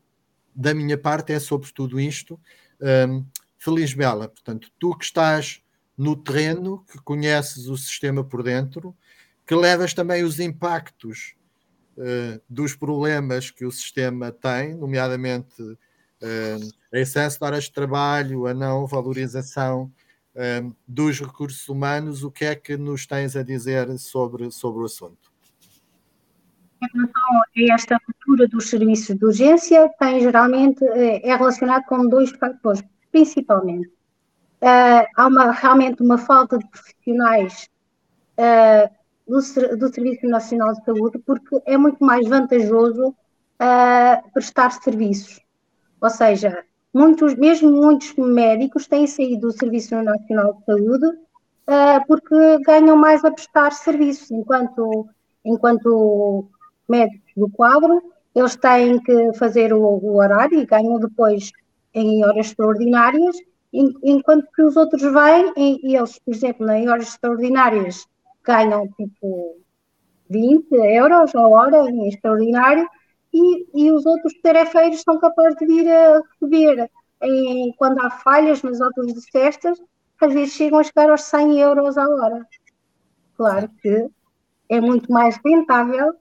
da 0.54 0.72
minha 0.72 0.96
parte 0.96 1.32
é 1.32 1.40
sobre 1.40 1.72
tudo 1.72 1.98
isto. 1.98 2.38
Um, 2.80 3.26
Feliz 3.58 3.92
Bela, 3.92 4.28
portanto, 4.28 4.70
tu 4.78 4.96
que 4.96 5.04
estás 5.04 5.60
no 5.98 6.14
terreno, 6.14 6.84
que 6.92 6.98
conheces 6.98 7.66
o 7.66 7.76
sistema 7.76 8.22
por 8.22 8.44
dentro, 8.44 8.96
que 9.46 9.54
levas 9.54 9.92
também 9.94 10.22
os 10.22 10.38
impactos 10.38 11.34
uh, 11.96 12.40
dos 12.48 12.74
problemas 12.74 13.50
que 13.50 13.64
o 13.64 13.72
sistema 13.72 14.30
tem, 14.30 14.74
nomeadamente 14.74 15.62
uh, 15.62 16.72
excesso 16.92 17.38
de 17.38 17.44
horas 17.44 17.64
de 17.64 17.72
trabalho, 17.72 18.46
a 18.46 18.54
não 18.54 18.86
valorização 18.86 19.90
uh, 20.34 20.76
dos 20.86 21.20
recursos 21.20 21.68
humanos, 21.68 22.22
o 22.22 22.30
que 22.30 22.44
é 22.44 22.54
que 22.54 22.76
nos 22.76 23.06
tens 23.06 23.36
a 23.36 23.42
dizer 23.42 23.98
sobre, 23.98 24.50
sobre 24.50 24.82
o 24.82 24.86
assunto? 24.86 25.32
Em 26.82 26.88
relação 26.92 27.42
a 27.42 27.74
esta 27.74 28.00
cultura 28.00 28.48
dos 28.48 28.68
serviços 28.68 29.16
de 29.16 29.24
urgência, 29.24 29.88
tem 30.00 30.20
geralmente 30.20 30.84
é 30.84 31.36
relacionado 31.36 31.84
com 31.84 32.08
dois 32.08 32.30
fatores, 32.30 32.82
principalmente. 33.12 33.88
Uh, 34.62 35.06
há 35.16 35.26
uma, 35.26 35.50
realmente 35.50 36.02
uma 36.02 36.16
falta 36.16 36.56
de 36.56 36.64
profissionais 36.68 37.68
uh, 38.38 39.01
do, 39.32 39.76
do 39.78 39.92
Serviço 39.92 40.26
Nacional 40.26 40.74
de 40.74 40.84
Saúde, 40.84 41.18
porque 41.20 41.60
é 41.64 41.78
muito 41.78 42.04
mais 42.04 42.28
vantajoso 42.28 43.08
uh, 43.08 44.32
prestar 44.34 44.70
serviços. 44.72 45.40
Ou 46.00 46.10
seja, 46.10 46.62
muitos, 46.92 47.34
mesmo 47.34 47.70
muitos 47.70 48.14
médicos 48.16 48.86
têm 48.86 49.06
saído 49.06 49.48
do 49.48 49.52
Serviço 49.52 49.94
Nacional 50.02 50.54
de 50.54 50.64
Saúde 50.66 51.06
uh, 51.06 52.06
porque 52.06 52.58
ganham 52.66 52.96
mais 52.96 53.24
a 53.24 53.30
prestar 53.30 53.72
serviços, 53.72 54.30
enquanto, 54.30 55.08
enquanto 55.44 56.46
médicos 56.86 57.32
do 57.34 57.48
quadro, 57.48 58.02
eles 58.34 58.54
têm 58.56 59.00
que 59.00 59.32
fazer 59.34 59.72
o, 59.72 59.80
o 59.80 60.16
horário 60.16 60.58
e 60.58 60.66
ganham 60.66 60.98
depois 60.98 61.50
em 61.94 62.24
horas 62.24 62.48
extraordinárias, 62.48 63.36
enquanto 63.72 64.46
que 64.54 64.62
os 64.62 64.76
outros 64.76 65.02
vêm 65.02 65.52
e 65.56 65.96
eles, 65.96 66.18
por 66.18 66.34
exemplo, 66.34 66.70
em 66.70 66.88
horas 66.88 67.08
extraordinárias 67.08 68.06
ganham 68.44 68.88
tipo 68.92 69.56
20 70.28 70.72
euros 70.72 71.34
a 71.34 71.46
hora, 71.46 71.90
em 71.90 72.08
extraordinário, 72.08 72.88
e, 73.32 73.86
e 73.86 73.90
os 73.92 74.04
outros 74.04 74.34
tarefeiros 74.42 75.02
são 75.02 75.18
capazes 75.18 75.58
de 75.58 75.66
vir 75.66 75.88
a 75.88 76.20
receber, 76.20 76.90
em, 77.22 77.72
quando 77.76 78.00
há 78.00 78.10
falhas 78.10 78.62
nas 78.62 78.80
outras 78.80 79.06
de 79.12 79.30
festas, 79.30 79.78
às 80.20 80.32
vezes 80.32 80.54
chegam 80.54 80.78
a 80.78 80.84
chegar 80.84 81.10
aos 81.10 81.22
100 81.22 81.58
euros 81.60 81.98
a 81.98 82.08
hora. 82.08 82.46
Claro 83.36 83.68
que 83.80 84.08
é 84.68 84.80
muito 84.80 85.10
mais 85.10 85.38
rentável 85.44 86.14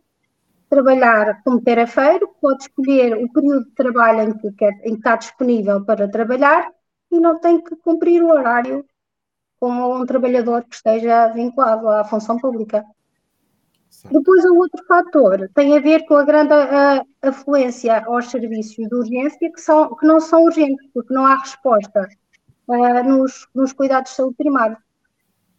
trabalhar 0.69 1.41
como 1.43 1.61
tarefeiro, 1.61 2.29
pode 2.41 2.63
escolher 2.63 3.17
o 3.17 3.31
período 3.31 3.65
de 3.65 3.71
trabalho 3.71 4.21
em 4.29 4.37
que, 4.37 4.51
quer, 4.53 4.73
em 4.85 4.93
que 4.93 4.97
está 4.97 5.17
disponível 5.17 5.83
para 5.83 6.09
trabalhar 6.09 6.71
e 7.11 7.19
não 7.19 7.39
tem 7.39 7.61
que 7.61 7.75
cumprir 7.75 8.23
o 8.23 8.29
horário 8.29 8.85
como 9.61 9.95
um 9.95 10.05
trabalhador 10.07 10.63
que 10.63 10.73
esteja 10.73 11.27
vinculado 11.27 11.87
à 11.87 12.03
função 12.03 12.39
pública. 12.39 12.83
Certo. 13.91 14.17
Depois, 14.17 14.43
o 14.43 14.55
outro 14.55 14.83
fator 14.87 15.47
tem 15.53 15.77
a 15.77 15.79
ver 15.79 16.07
com 16.07 16.15
a 16.15 16.23
grande 16.23 16.51
a, 16.51 17.05
afluência 17.21 18.03
aos 18.07 18.31
serviços 18.31 18.75
de 18.75 18.95
urgência 18.95 19.51
que, 19.51 19.61
são, 19.61 19.95
que 19.95 20.07
não 20.07 20.19
são 20.19 20.45
urgentes, 20.45 20.89
porque 20.91 21.13
não 21.13 21.27
há 21.27 21.35
resposta 21.35 22.09
uh, 22.67 23.03
nos, 23.03 23.47
nos, 23.53 23.71
cuidados 23.71 24.09
de 24.09 24.17
saúde 24.17 24.35
primária. 24.35 24.79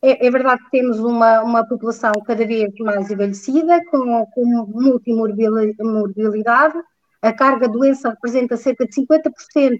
É, 0.03 0.27
é, 0.27 0.31
verdade 0.33 0.65
que 0.65 0.71
temos 0.73 0.99
uma, 0.99 1.41
uma 1.43 1.65
população 1.65 2.11
cada 2.27 2.45
vez 2.45 2.75
mais 2.81 3.09
envelhecida, 3.09 3.85
com, 3.89 4.27
com 4.35 4.45
multimorbilidade, 4.45 6.77
a 7.21 7.33
carga 7.33 7.69
de 7.69 7.75
doença 7.75 8.11
representa 8.11 8.57
cerca 8.57 8.85
de 8.85 9.01
50% 9.01 9.79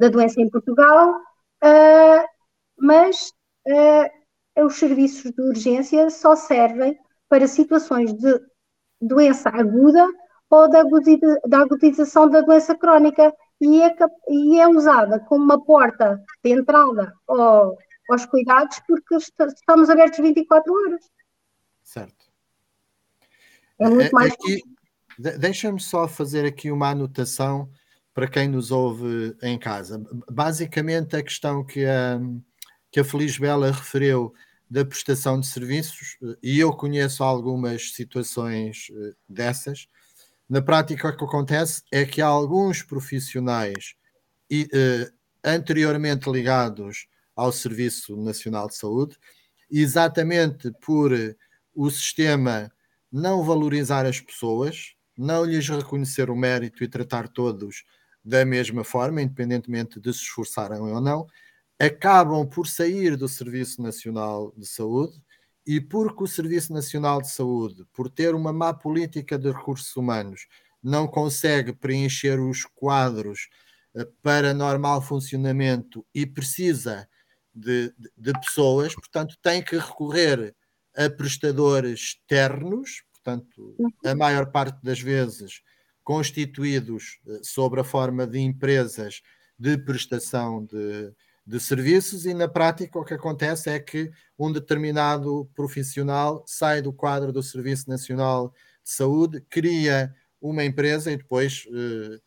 da 0.00 0.08
doença 0.08 0.40
em 0.40 0.50
Portugal, 0.50 1.14
uh, 1.62 2.24
mas 2.76 3.35
os 4.58 4.76
serviços 4.76 5.30
de 5.32 5.42
urgência 5.42 6.08
só 6.10 6.34
servem 6.36 6.98
para 7.28 7.46
situações 7.46 8.12
de 8.14 8.40
doença 9.00 9.48
aguda 9.50 10.06
ou 10.48 10.68
da, 10.70 10.80
agudização 11.60 12.30
da 12.30 12.40
doença 12.40 12.74
crónica 12.76 13.34
e 13.60 13.82
é, 13.82 13.94
e 14.28 14.60
é, 14.60 14.68
usada 14.68 15.20
como 15.20 15.44
uma 15.44 15.62
porta 15.62 16.22
de 16.44 16.52
entrada 16.52 17.12
ao, 17.26 17.76
aos 18.08 18.26
cuidados 18.26 18.80
porque 18.86 19.16
estamos 19.16 19.90
abertos 19.90 20.18
24 20.18 20.72
horas. 20.72 21.10
Certo. 21.82 22.26
É 23.78 23.88
muito 23.88 24.12
mais. 24.12 24.34
Deixa-me 25.18 25.80
só 25.80 26.06
fazer 26.06 26.46
aqui 26.46 26.70
uma 26.70 26.90
anotação 26.90 27.70
para 28.12 28.28
quem 28.28 28.48
nos 28.48 28.70
ouve 28.70 29.36
em 29.42 29.58
casa. 29.58 30.02
Basicamente, 30.30 31.16
a 31.16 31.22
questão 31.22 31.64
que 31.64 31.84
a, 31.84 32.18
que 32.96 33.00
a 33.00 33.04
Feliz 33.04 33.36
Bela 33.36 33.70
referiu 33.70 34.32
da 34.70 34.82
prestação 34.82 35.38
de 35.38 35.46
serviços, 35.46 36.16
e 36.42 36.58
eu 36.58 36.72
conheço 36.72 37.22
algumas 37.22 37.92
situações 37.92 38.90
eh, 38.90 39.12
dessas. 39.28 39.86
Na 40.48 40.62
prática, 40.62 41.10
o 41.10 41.14
que 41.14 41.22
acontece 41.22 41.82
é 41.92 42.06
que 42.06 42.22
alguns 42.22 42.82
profissionais 42.82 43.96
eh, 44.50 45.10
anteriormente 45.44 46.30
ligados 46.30 47.06
ao 47.36 47.52
Serviço 47.52 48.16
Nacional 48.16 48.66
de 48.66 48.76
Saúde, 48.76 49.18
exatamente 49.70 50.72
por 50.80 51.12
o 51.74 51.90
sistema 51.90 52.72
não 53.12 53.44
valorizar 53.44 54.06
as 54.06 54.22
pessoas, 54.22 54.94
não 55.18 55.44
lhes 55.44 55.68
reconhecer 55.68 56.30
o 56.30 56.34
mérito 56.34 56.82
e 56.82 56.88
tratar 56.88 57.28
todos 57.28 57.84
da 58.24 58.42
mesma 58.46 58.82
forma, 58.82 59.20
independentemente 59.20 60.00
de 60.00 60.14
se 60.14 60.20
esforçarem 60.20 60.78
ou 60.78 60.98
não, 60.98 61.26
acabam 61.78 62.46
por 62.48 62.66
sair 62.66 63.16
do 63.16 63.28
Serviço 63.28 63.82
Nacional 63.82 64.52
de 64.56 64.66
Saúde 64.66 65.20
e 65.66 65.80
porque 65.80 66.22
o 66.22 66.26
Serviço 66.26 66.72
Nacional 66.72 67.20
de 67.20 67.30
Saúde, 67.30 67.84
por 67.92 68.08
ter 68.08 68.34
uma 68.34 68.52
má 68.52 68.72
política 68.72 69.38
de 69.38 69.50
recursos 69.50 69.94
humanos, 69.96 70.46
não 70.82 71.08
consegue 71.08 71.72
preencher 71.72 72.38
os 72.38 72.64
quadros 72.64 73.48
eh, 73.94 74.06
para 74.22 74.54
normal 74.54 75.02
funcionamento 75.02 76.06
e 76.14 76.24
precisa 76.24 77.08
de, 77.52 77.92
de, 77.98 78.10
de 78.16 78.32
pessoas, 78.40 78.94
portanto, 78.94 79.36
tem 79.42 79.62
que 79.62 79.76
recorrer 79.76 80.54
a 80.96 81.10
prestadores 81.10 82.00
externos, 82.00 83.02
portanto, 83.12 83.76
a 84.04 84.14
maior 84.14 84.50
parte 84.52 84.82
das 84.82 85.00
vezes 85.00 85.62
constituídos 86.04 87.18
eh, 87.26 87.40
sob 87.42 87.80
a 87.80 87.84
forma 87.84 88.26
de 88.26 88.38
empresas 88.38 89.20
de 89.58 89.76
prestação 89.76 90.64
de, 90.64 91.12
de 91.46 91.60
serviços, 91.60 92.26
e 92.26 92.34
na 92.34 92.48
prática 92.48 92.98
o 92.98 93.04
que 93.04 93.14
acontece 93.14 93.70
é 93.70 93.78
que 93.78 94.10
um 94.36 94.50
determinado 94.50 95.48
profissional 95.54 96.42
sai 96.44 96.82
do 96.82 96.92
quadro 96.92 97.32
do 97.32 97.42
Serviço 97.42 97.88
Nacional 97.88 98.52
de 98.82 98.90
Saúde, 98.90 99.40
cria 99.48 100.12
uma 100.40 100.64
empresa 100.64 101.12
e 101.12 101.16
depois 101.16 101.66
eh, 101.72 102.20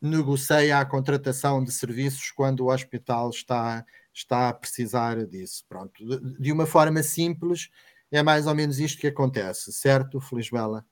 negocia 0.00 0.78
a 0.78 0.84
contratação 0.84 1.62
de 1.62 1.70
serviços 1.70 2.32
quando 2.32 2.60
o 2.60 2.72
hospital 2.72 3.30
está, 3.30 3.84
está 4.12 4.48
a 4.48 4.54
precisar 4.54 5.24
disso. 5.26 5.64
Pronto, 5.68 6.04
de, 6.04 6.38
de 6.40 6.52
uma 6.52 6.66
forma 6.66 7.02
simples, 7.02 7.70
é 8.10 8.22
mais 8.22 8.46
ou 8.48 8.54
menos 8.54 8.80
isto 8.80 9.00
que 9.00 9.06
acontece, 9.06 9.72
certo, 9.72 10.20
Felizbela? 10.20 10.84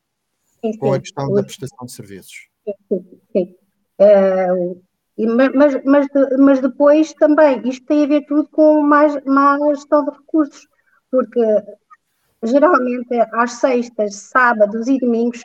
Sim, 0.44 0.72
sim. 0.72 0.78
Com 0.78 0.92
a 0.92 1.00
questão 1.00 1.32
da 1.32 1.42
prestação 1.42 1.84
de 1.84 1.92
serviços. 1.92 2.48
Sim, 2.88 3.20
sim. 3.32 3.56
Uh, 3.98 4.82
mas, 5.26 5.84
mas, 5.84 6.06
mas 6.38 6.60
depois 6.60 7.12
também, 7.14 7.60
isto 7.68 7.84
tem 7.86 8.04
a 8.04 8.06
ver 8.06 8.26
tudo 8.26 8.48
com 8.48 8.82
mais, 8.82 9.22
mais 9.24 9.78
gestão 9.78 10.04
de 10.04 10.10
recursos, 10.10 10.68
porque 11.10 11.40
geralmente 12.42 13.14
às 13.32 13.52
sextas, 13.52 14.14
sábados 14.14 14.88
e 14.88 14.98
domingos 14.98 15.44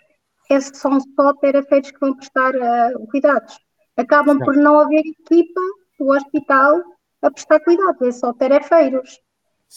é, 0.50 0.60
são 0.60 1.00
só 1.00 1.34
terapeutas 1.34 1.91
que 1.91 2.00
vão 2.00 2.15
prestar 2.15 2.53
uh, 2.55 3.08
cuidados. 3.08 3.60
Acabam 3.98 4.39
por 4.39 4.55
não 4.55 4.79
haver 4.79 5.03
equipa 5.05 5.62
do 6.00 6.10
hospital 6.10 6.84
a 7.22 7.32
prestar 7.32 7.60
cuidados, 7.62 8.01
é 8.01 8.12
só 8.12 8.34
terapeiros. 8.34 9.20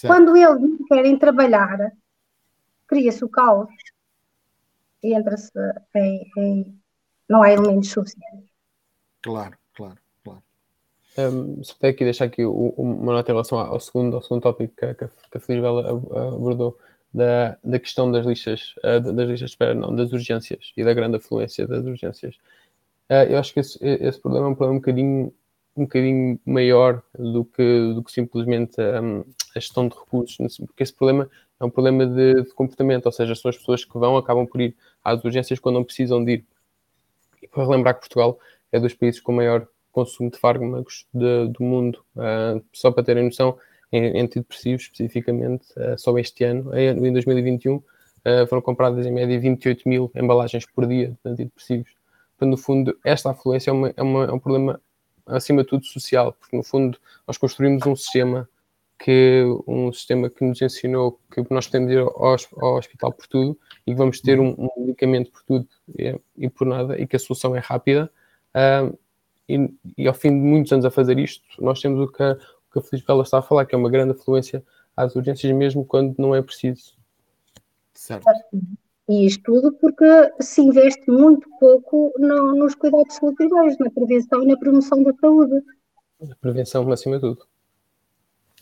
Quando 0.07 0.37
eles 0.37 0.61
não 0.61 0.79
querem 0.87 1.19
trabalhar, 1.19 1.93
cria-se 2.87 3.25
o 3.25 3.29
caos 3.29 3.69
e 5.03 5.15
entra-se 5.15 5.51
em, 5.95 6.31
em, 6.37 6.81
não 7.29 7.43
há 7.43 7.53
elementos 7.53 7.91
suficientes. 7.91 8.51
Claro. 9.23 9.57
Só 11.63 11.75
tenho 11.81 11.93
aqui 11.93 12.05
deixar 12.05 12.27
aqui 12.27 12.45
uma 12.45 13.13
nota 13.13 13.31
em 13.31 13.35
relação 13.35 13.59
ao 13.59 13.81
segundo, 13.81 14.17
ao 14.17 14.23
segundo 14.23 14.43
tópico 14.43 14.75
que, 14.77 14.95
que, 14.95 15.05
a 15.05 15.41
Feliz 15.41 15.63
Bela 15.63 15.91
abordou, 15.91 16.79
da, 17.13 17.57
da 17.65 17.79
questão 17.79 18.11
das 18.13 18.25
listas, 18.25 18.75
uh, 18.79 19.01
das 19.01 19.29
listas 19.29 19.39
de 19.39 19.45
espera, 19.47 19.75
não, 19.75 19.95
das 19.95 20.13
urgências 20.13 20.73
e 20.77 20.85
da 20.85 20.95
grande 20.95 21.17
afluência 21.17 21.67
das 21.67 21.85
urgências. 21.85 22.37
Eu 23.09 23.39
acho 23.39 23.55
que 23.55 23.61
esse, 23.61 23.79
esse 23.83 24.21
problema 24.21 24.49
é 24.49 24.51
um 24.51 24.55
problema 24.55 24.77
um 24.77 24.81
bocadinho 24.81 25.33
um 25.79 25.85
bocadinho 25.85 26.41
maior 26.45 27.03
do 27.17 27.45
que, 27.45 27.93
do 27.95 28.03
que 28.03 28.11
simplesmente 28.11 28.81
um, 28.81 29.21
a 29.55 29.61
gestão 29.61 29.89
de 29.89 29.97
recursos, 29.97 30.59
porque 30.59 30.83
esse 30.83 30.93
problema 30.93 31.31
é 31.61 31.65
um 31.65 31.71
problema 31.71 32.05
de, 32.05 32.43
de, 32.43 32.55
comportamento, 32.55 33.07
ou 33.07 33.13
seja, 33.13 33.35
são 33.35 33.49
as 33.49 33.57
pessoas 33.57 33.85
que 33.85 33.97
vão, 33.97 34.17
acabam 34.17 34.47
por 34.47 34.61
ir 34.61 34.77
às 35.05 35.23
urgências 35.25 35.59
quando 35.59 35.77
não 35.77 35.85
precisam 35.85 36.25
de 36.25 36.33
ir. 36.33 36.47
E 37.43 37.47
para 37.47 37.65
relembrar 37.65 37.95
que 37.95 38.01
Portugal 38.01 38.39
é 38.73 38.81
dos 38.81 38.93
países 38.95 39.21
com 39.21 39.33
maior 39.33 39.67
consumo 39.99 40.31
de 40.31 40.39
fármacos 40.39 41.07
de, 41.13 41.49
do 41.49 41.65
mundo. 41.65 42.05
Uh, 42.15 42.63
só 42.73 42.91
para 42.93 43.03
terem 43.03 43.25
noção, 43.25 43.59
em, 43.91 44.21
antidepressivos 44.21 44.83
especificamente, 44.83 45.67
uh, 45.77 45.99
só 45.99 46.17
este 46.19 46.45
ano, 46.45 46.77
em 46.77 47.13
2021, 47.13 47.77
uh, 47.77 47.83
foram 48.49 48.63
compradas 48.63 49.05
em 49.05 49.13
média 49.13 49.39
28 49.41 49.89
mil 49.89 50.11
embalagens 50.15 50.65
por 50.67 50.87
dia 50.87 51.17
de 51.25 51.31
antidepressivos. 51.31 51.91
Portanto, 52.37 52.51
no 52.51 52.57
fundo, 52.57 52.97
esta 53.05 53.31
afluência 53.31 53.71
é, 53.71 53.73
uma, 53.73 53.95
é, 53.97 54.03
uma, 54.03 54.25
é 54.27 54.33
um 54.33 54.39
problema 54.39 54.81
acima 55.27 55.63
de 55.63 55.69
tudo 55.69 55.85
social, 55.85 56.33
porque 56.33 56.57
no 56.57 56.63
fundo 56.63 56.97
nós 57.27 57.37
construímos 57.37 57.85
um 57.85 57.97
sistema 57.97 58.49
que 58.99 59.45
um 59.67 59.93
sistema 59.93 60.29
que 60.29 60.45
nos 60.45 60.61
ensinou 60.61 61.21
que 61.33 61.45
nós 61.51 61.67
podemos 61.67 61.93
ir 61.93 61.99
ao, 61.99 62.37
ao 62.57 62.77
hospital 62.77 63.13
por 63.13 63.29
tudo 63.29 63.59
e 63.87 63.93
que 63.93 63.97
vamos 63.97 64.21
ter 64.21 64.41
um, 64.41 64.55
um 64.59 64.69
medicamento 64.79 65.31
por 65.31 65.43
tudo 65.45 65.69
e, 65.97 66.21
e, 66.37 66.49
por 66.49 66.67
nada 66.67 67.01
e 67.01 67.07
que 67.07 67.15
a 67.15 67.19
solução 67.19 67.55
é 67.55 67.61
rápida 67.61 68.11
uh, 68.57 68.99
e, 69.49 69.75
e, 69.97 70.09
ao 70.09 70.15
fim 70.15 70.31
de 70.31 70.37
muitos 70.37 70.73
anos 70.73 70.85
a 70.85 70.91
fazer 70.91 71.19
isto 71.19 71.45
nós 71.61 71.81
temos 71.81 72.01
o 72.01 72.13
que 72.13 72.23
a, 72.23 72.33
o 72.33 72.73
que 72.73 72.79
a 72.79 72.83
Feliz 72.83 73.05
Bela 73.05 73.23
está 73.23 73.39
a 73.39 73.43
falar 73.43 73.65
que 73.67 73.75
é 73.75 73.79
uma 73.79 73.91
grande 73.91 74.13
afluência 74.13 74.63
às 74.97 75.17
urgências 75.17 75.53
mesmo 75.53 75.85
quando 75.85 76.15
não 76.19 76.35
é 76.35 76.43
preciso 76.43 76.97
certo 77.95 78.27
e 79.09 79.27
isto 79.27 79.43
tudo 79.45 79.73
porque 79.73 80.05
se 80.39 80.61
investe 80.61 81.11
muito 81.11 81.49
pouco 81.59 82.13
no, 82.19 82.55
nos 82.55 82.75
cuidados 82.75 83.19
primários, 83.37 83.79
na 83.79 83.91
prevenção 83.91 84.43
e 84.43 84.47
na 84.47 84.57
promoção 84.59 85.03
da 85.03 85.15
saúde. 85.15 85.65
Na 86.21 86.37
prevenção, 86.37 86.93
acima 86.93 87.17
de 87.17 87.23
tudo. 87.23 87.47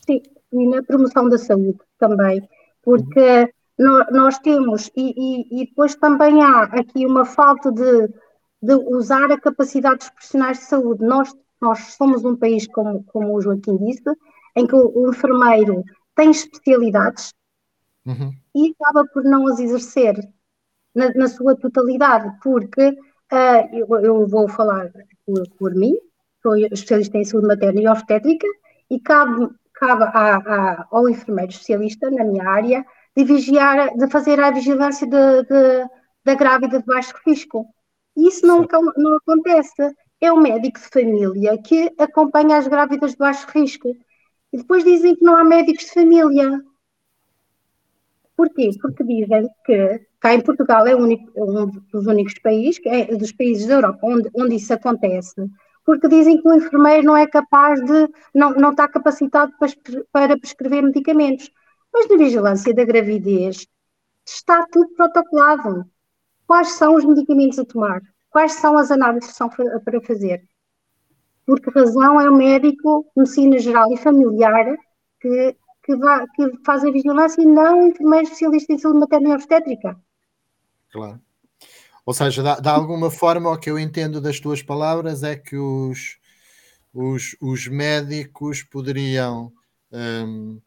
Sim, 0.07 0.23
e 0.53 0.69
na 0.69 0.85
promoção 0.85 1.29
da 1.29 1.37
saúde 1.37 1.79
também, 1.99 2.49
porque 2.81 3.21
uhum. 3.21 3.49
nós, 3.77 4.07
nós, 4.13 4.39
temos, 4.39 4.89
e, 4.97 5.15
e, 5.17 5.63
e, 5.63 5.67
depois 5.67 5.97
também 5.97 6.41
há 6.41 6.63
aqui 6.63 7.05
uma 7.05 7.25
falta 7.25 7.73
de, 7.73 8.09
de 8.63 8.75
usar 8.75 9.31
a 9.31 9.41
capacidade 9.41 9.99
dos 9.99 10.11
profissionais 10.11 10.59
de 10.59 10.65
saúde. 10.65 11.05
Nós, 11.05 11.33
nós 11.61 11.79
somos 11.95 12.25
um 12.25 12.37
país, 12.37 12.67
como, 12.67 13.05
como 13.05 13.35
o 13.35 13.41
Joaquim 13.41 13.77
disse, 13.79 14.11
em 14.57 14.67
que 14.67 14.75
o, 14.75 14.91
o 14.95 15.11
enfermeiro 15.11 15.85
tem 16.15 16.31
especialidades 16.31 17.33
uhum. 18.07 18.33
e 18.55 18.75
acaba 18.81 19.07
por 19.13 19.23
não 19.23 19.47
as 19.47 19.61
exercer 19.61 20.17
na, 20.95 21.13
na 21.15 21.29
sua 21.29 21.55
totalidade, 21.55 22.35
porque 22.43 22.89
uh, 22.89 23.77
eu, 23.77 23.87
eu, 24.01 24.27
vou 24.27 24.49
falar 24.49 24.91
por, 25.27 25.47
por, 25.59 25.75
mim, 25.75 25.95
sou 26.43 26.57
especialista 26.57 27.19
em 27.19 27.25
saúde 27.25 27.49
materna 27.49 27.81
e 27.81 27.89
obstétrica, 27.89 28.47
e 28.91 28.99
cabe, 28.99 29.49
cabe 29.75 30.05
a, 30.05 30.37
a, 30.37 30.87
ao 30.91 31.09
enfermeiro 31.09 31.51
especialista 31.51 32.11
na 32.11 32.25
minha 32.25 32.49
área 32.49 32.85
de 33.15 33.25
vigiar, 33.25 33.95
de 33.97 34.09
fazer 34.09 34.41
a 34.41 34.51
vigilância 34.51 35.07
de, 35.07 35.43
de, 35.43 35.89
da 36.25 36.35
grávida 36.35 36.79
de 36.79 36.87
baixo 36.87 37.15
risco. 37.27 37.67
Isso 38.17 38.47
não, 38.47 38.67
não 38.97 39.17
acontece. 39.17 39.95
É 40.21 40.33
o 40.33 40.41
médico 40.41 40.81
de 40.81 40.89
família 40.89 41.59
que 41.63 41.93
acompanha 41.99 42.57
as 42.57 42.67
grávidas 42.67 43.13
de 43.13 43.19
baixo 43.19 43.47
risco. 43.53 43.89
E 44.53 44.59
depois 44.59 44.85
dizem 44.85 45.15
que 45.15 45.25
não 45.25 45.37
há 45.37 45.45
médicos 45.45 45.85
de 45.85 45.93
família. 45.93 46.61
Porquê? 48.37 48.71
Porque 48.81 49.05
dizem 49.05 49.49
que 49.65 50.07
cá 50.21 50.35
em 50.35 50.41
Portugal 50.41 50.87
é 50.87 50.95
único, 50.95 51.31
um 51.37 51.67
dos 51.93 52.07
únicos 52.07 52.35
países, 52.41 52.81
é 52.87 53.15
dos 53.17 53.33
países 53.33 53.67
da 53.67 53.75
Europa 53.75 53.99
onde, 54.03 54.31
onde 54.35 54.57
isso 54.57 54.73
acontece, 54.75 55.35
porque 55.85 56.09
dizem 56.09 56.41
que 56.41 56.49
o 56.49 56.55
enfermeiro 56.55 57.07
não 57.07 57.17
é 57.17 57.27
capaz 57.27 57.81
de, 57.83 58.09
não, 58.35 58.51
não 58.55 58.71
está 58.73 58.89
capacitado 58.89 59.53
para, 59.59 59.71
para 60.13 60.39
prescrever 60.39 60.83
medicamentos. 60.83 61.51
Mas 61.93 62.09
na 62.09 62.17
vigilância 62.17 62.75
da 62.75 62.85
gravidez 62.85 63.67
está 64.27 64.67
tudo 64.71 64.89
protocolado. 64.95 65.87
Quais 66.47 66.73
são 66.73 66.95
os 66.95 67.05
medicamentos 67.05 67.59
a 67.59 67.65
tomar? 67.65 68.01
Quais 68.31 68.53
são 68.53 68.77
as 68.77 68.91
análises 68.91 69.31
que 69.31 69.37
são 69.37 69.49
para 69.49 70.01
fazer? 70.01 70.47
Por 71.45 71.61
que 71.61 71.71
razão 71.71 72.21
é 72.21 72.29
o 72.29 72.37
médico, 72.37 73.07
medicina 73.17 73.59
geral 73.59 73.93
e 73.93 73.97
familiar, 73.97 74.77
que 75.21 75.57
que, 75.87 75.97
que 76.35 76.65
fazem 76.65 76.93
vigilância 76.93 77.41
e 77.41 77.47
não 77.47 77.87
enfermeiros 77.87 78.31
especialistas 78.31 78.77
em 78.77 78.79
saúde 78.79 78.99
materna 78.99 79.29
e 79.29 79.33
obstétrica. 79.33 79.97
Claro. 80.91 81.21
Ou 82.05 82.13
seja, 82.13 82.61
de, 82.61 82.69
alguma 82.69 83.11
forma, 83.11 83.51
o 83.51 83.59
que 83.59 83.71
eu 83.71 83.79
entendo 83.79 84.21
das 84.21 84.41
tuas 84.41 84.63
palavras 84.63 85.23
é 85.23 85.37
que 85.37 85.57
os, 85.57 86.19
os, 86.93 87.37
os 87.41 87.67
médicos 87.69 88.63
poderiam 88.63 89.53
um, 89.93 90.61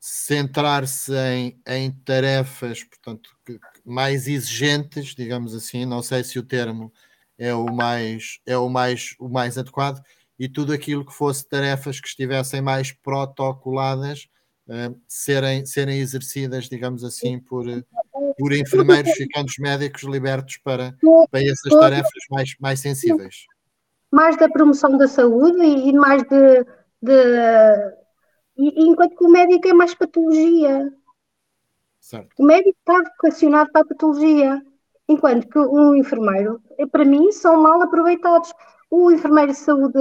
centrar-se 0.00 1.12
em, 1.14 1.60
em 1.66 1.90
tarefas, 1.90 2.82
portanto, 2.84 3.30
que, 3.44 3.58
mais 3.84 4.26
exigentes, 4.26 5.14
digamos 5.14 5.54
assim, 5.54 5.84
não 5.84 6.02
sei 6.02 6.24
se 6.24 6.38
o 6.38 6.42
termo 6.42 6.92
é 7.38 7.52
o 7.54 7.66
mais, 7.66 8.40
é 8.46 8.56
o 8.56 8.68
mais, 8.68 9.14
o 9.18 9.28
mais 9.28 9.58
adequado, 9.58 10.02
e 10.38 10.48
tudo 10.48 10.72
aquilo 10.72 11.04
que 11.04 11.12
fosse 11.12 11.46
tarefas 11.48 12.00
que 12.00 12.08
estivessem 12.08 12.60
mais 12.60 12.92
protocoladas 12.92 14.28
uh, 14.68 14.98
serem, 15.06 15.64
serem 15.66 15.98
exercidas, 15.98 16.68
digamos 16.68 17.04
assim, 17.04 17.38
por, 17.38 17.66
por 18.38 18.52
enfermeiros, 18.52 19.12
ficando 19.12 19.46
os 19.46 19.58
médicos 19.58 20.02
libertos 20.02 20.56
para, 20.58 20.94
para 21.30 21.42
essas 21.42 21.72
tarefas 21.72 22.10
mais, 22.30 22.54
mais 22.58 22.80
sensíveis. 22.80 23.46
Mais 24.10 24.36
da 24.36 24.48
promoção 24.48 24.96
da 24.96 25.08
saúde 25.08 25.64
e 25.64 25.92
mais 25.92 26.22
de. 26.22 26.64
de 27.02 28.04
enquanto 28.56 29.16
que 29.16 29.24
o 29.24 29.28
médico 29.28 29.68
é 29.68 29.72
mais 29.72 29.94
patologia. 29.94 30.92
Certo. 32.04 32.34
O 32.38 32.44
médico 32.44 32.76
está 32.78 32.98
vocacionado 32.98 33.72
para 33.72 33.80
a 33.80 33.86
patologia, 33.86 34.62
enquanto 35.08 35.48
que 35.48 35.58
o 35.58 35.94
enfermeiro, 35.94 36.60
para 36.92 37.02
mim, 37.02 37.32
são 37.32 37.62
mal 37.62 37.80
aproveitados. 37.80 38.52
O 38.90 39.10
enfermeiro 39.10 39.52
de 39.52 39.58
saúde 39.58 39.98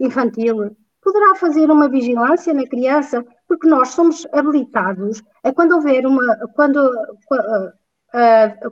infantil 0.00 0.76
poderá 1.00 1.36
fazer 1.36 1.70
uma 1.70 1.88
vigilância 1.88 2.52
na 2.52 2.66
criança, 2.66 3.24
porque 3.46 3.68
nós 3.68 3.90
somos 3.90 4.26
habilitados 4.32 5.22
a 5.44 5.52
quando 5.52 5.76
houver 5.76 6.04
uma, 6.04 6.36
quando, 6.56 6.80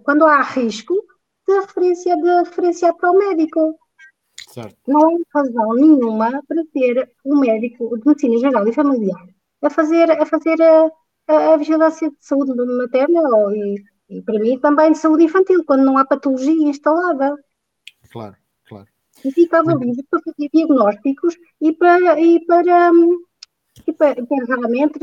quando 0.02 0.24
há 0.24 0.42
risco 0.42 0.94
de 1.46 1.60
referência, 1.60 2.16
de 2.16 2.38
referenciar 2.40 2.92
para 2.96 3.12
o 3.12 3.18
médico. 3.18 3.78
Certo. 4.48 4.76
Não 4.88 5.10
há 5.10 5.38
razão 5.38 5.74
nenhuma 5.74 6.42
para 6.48 6.64
ter 6.74 7.08
um 7.24 7.38
médico 7.38 7.96
de 7.96 8.04
medicina 8.04 8.36
geral 8.38 8.66
e 8.66 8.72
familiar 8.72 9.28
a 9.62 9.70
fazer, 9.70 10.10
a, 10.10 10.26
fazer 10.26 10.58
a, 11.28 11.54
a 11.54 11.56
vigilância 11.56 12.10
de 12.10 12.16
saúde 12.20 12.54
materna 12.54 13.20
ou, 13.20 13.52
e, 13.52 13.84
E 14.08 14.22
para 14.22 14.38
mim 14.38 14.58
também 14.58 14.92
de 14.92 14.98
saúde 14.98 15.24
infantil, 15.24 15.62
quando 15.64 15.84
não 15.84 15.98
há 15.98 16.04
patologia 16.04 16.68
instalada. 16.68 17.36
Claro, 18.10 18.36
claro. 18.66 18.86
E 19.24 19.30
ficava 19.32 19.74
livre 19.74 20.04
para 20.10 20.20
fazer 20.22 20.48
diagnósticos 20.52 21.36
e 21.60 21.72
para, 21.72 22.18
e 22.18 22.44
para, 22.46 22.90
e 23.86 23.92
para, 23.92 24.26
para 24.26 24.44
realmente 24.46 24.98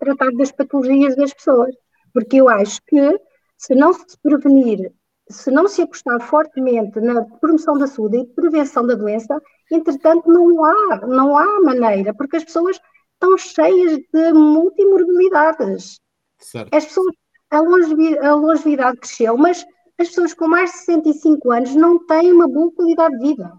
tratar 0.00 0.32
das 0.32 0.50
patologias 0.50 1.14
das 1.14 1.32
pessoas. 1.32 1.74
Porque 2.12 2.40
eu 2.40 2.48
acho 2.48 2.80
que 2.86 3.20
se 3.56 3.74
não 3.74 3.92
se 3.92 4.18
prevenir, 4.20 4.92
se 5.28 5.50
não 5.50 5.68
se 5.68 5.82
apostar 5.82 6.20
fortemente 6.20 6.98
na 7.00 7.22
promoção 7.22 7.78
da 7.78 7.86
saúde 7.86 8.18
e 8.18 8.26
prevenção 8.26 8.84
da 8.86 8.94
doença, 8.94 9.40
entretanto 9.70 10.26
não 10.26 10.64
há, 10.64 11.06
não 11.06 11.36
há 11.36 11.60
maneira, 11.60 12.14
porque 12.14 12.36
as 12.36 12.44
pessoas 12.44 12.80
estão 13.18 13.36
cheias 13.36 13.98
de 14.12 14.32
multimorbilidades. 14.32 16.00
Certo. 16.38 16.72
As 16.72 16.86
pessoas, 16.86 17.14
a, 17.50 17.60
longevidade, 17.60 18.26
a 18.26 18.34
longevidade 18.34 18.98
cresceu, 18.98 19.36
mas 19.36 19.66
as 19.98 20.08
pessoas 20.08 20.32
com 20.32 20.46
mais 20.46 20.70
de 20.70 20.78
65 20.78 21.50
anos 21.50 21.74
não 21.74 22.06
têm 22.06 22.32
uma 22.32 22.48
boa 22.48 22.72
qualidade 22.72 23.18
de 23.18 23.28
vida. 23.28 23.52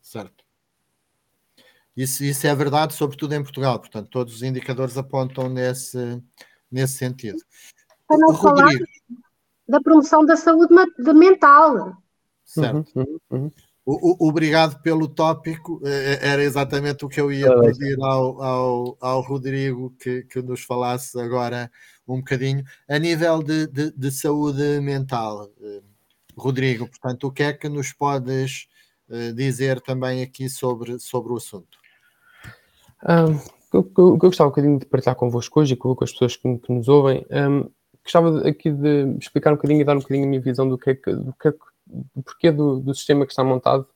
Certo. 0.00 0.44
Isso, 1.96 2.24
isso 2.24 2.46
é 2.46 2.54
verdade, 2.54 2.94
sobretudo 2.94 3.34
em 3.34 3.42
Portugal. 3.42 3.78
Portanto, 3.78 4.08
todos 4.08 4.34
os 4.34 4.42
indicadores 4.42 4.96
apontam 4.96 5.48
nesse, 5.48 6.22
nesse 6.70 6.98
sentido. 6.98 7.38
Para 8.06 8.18
não 8.18 8.34
falar 8.34 8.72
da 9.66 9.80
promoção 9.80 10.24
da 10.24 10.36
saúde 10.36 10.72
mental. 10.98 11.96
Certo. 12.44 12.92
Uhum, 12.94 13.18
uhum. 13.30 13.52
O, 13.86 14.24
o, 14.24 14.28
obrigado 14.28 14.80
pelo 14.80 15.06
tópico, 15.06 15.78
eh, 15.84 16.14
eh, 16.14 16.28
era 16.32 16.42
exatamente 16.42 17.04
o 17.04 17.08
que 17.08 17.20
eu 17.20 17.30
ia 17.30 17.54
pedir 17.60 17.98
ao, 18.00 18.42
ao, 18.42 18.96
ao 18.98 19.20
Rodrigo 19.20 19.94
que, 19.98 20.22
que 20.22 20.40
nos 20.40 20.62
falasse 20.62 21.20
agora 21.20 21.70
um 22.08 22.16
bocadinho. 22.16 22.64
A 22.88 22.98
nível 22.98 23.42
de, 23.42 23.66
de, 23.66 23.92
de, 23.92 24.10
saúde 24.10 24.80
mental, 24.80 25.50
eh, 25.60 25.82
Rodrigo, 26.34 26.88
portanto, 26.88 27.26
o 27.26 27.30
que 27.30 27.42
é 27.42 27.52
que 27.52 27.68
nos 27.68 27.92
podes 27.92 28.66
dizer 29.36 29.82
também 29.82 30.22
aqui 30.22 30.48
sobre, 30.48 30.98
sobre 30.98 31.34
o 31.34 31.36
assunto? 31.36 31.78
Um, 33.06 33.78
o 33.78 33.82
que 33.82 34.00
eu, 34.00 34.16
gostava 34.16 34.48
um 34.48 34.50
bocadinho 34.50 34.78
de 34.78 34.86
partilhar 34.86 35.14
convosco 35.14 35.60
hoje 35.60 35.74
e 35.74 35.76
com, 35.76 35.94
as 36.00 36.10
pessoas 36.10 36.36
que, 36.36 36.58
que 36.58 36.72
nos 36.72 36.88
ouvem, 36.88 37.24
um, 37.30 37.68
gostava 38.02 38.48
aqui 38.48 38.70
de 38.70 39.16
explicar 39.20 39.52
um 39.52 39.56
bocadinho 39.56 39.82
e 39.82 39.84
dar 39.84 39.94
um 39.94 40.00
bocadinho 40.00 40.24
a 40.24 40.28
minha 40.28 40.40
visão 40.40 40.66
do 40.66 40.78
que 40.78 40.90
é 40.90 40.94
que, 40.94 41.12
do 41.12 41.34
que, 41.34 41.48
é 41.48 41.52
que 41.52 41.73
do 41.86 42.22
porquê 42.22 42.50
do, 42.50 42.80
do 42.80 42.94
sistema 42.94 43.26
que 43.26 43.32
está 43.32 43.44
montado 43.44 43.86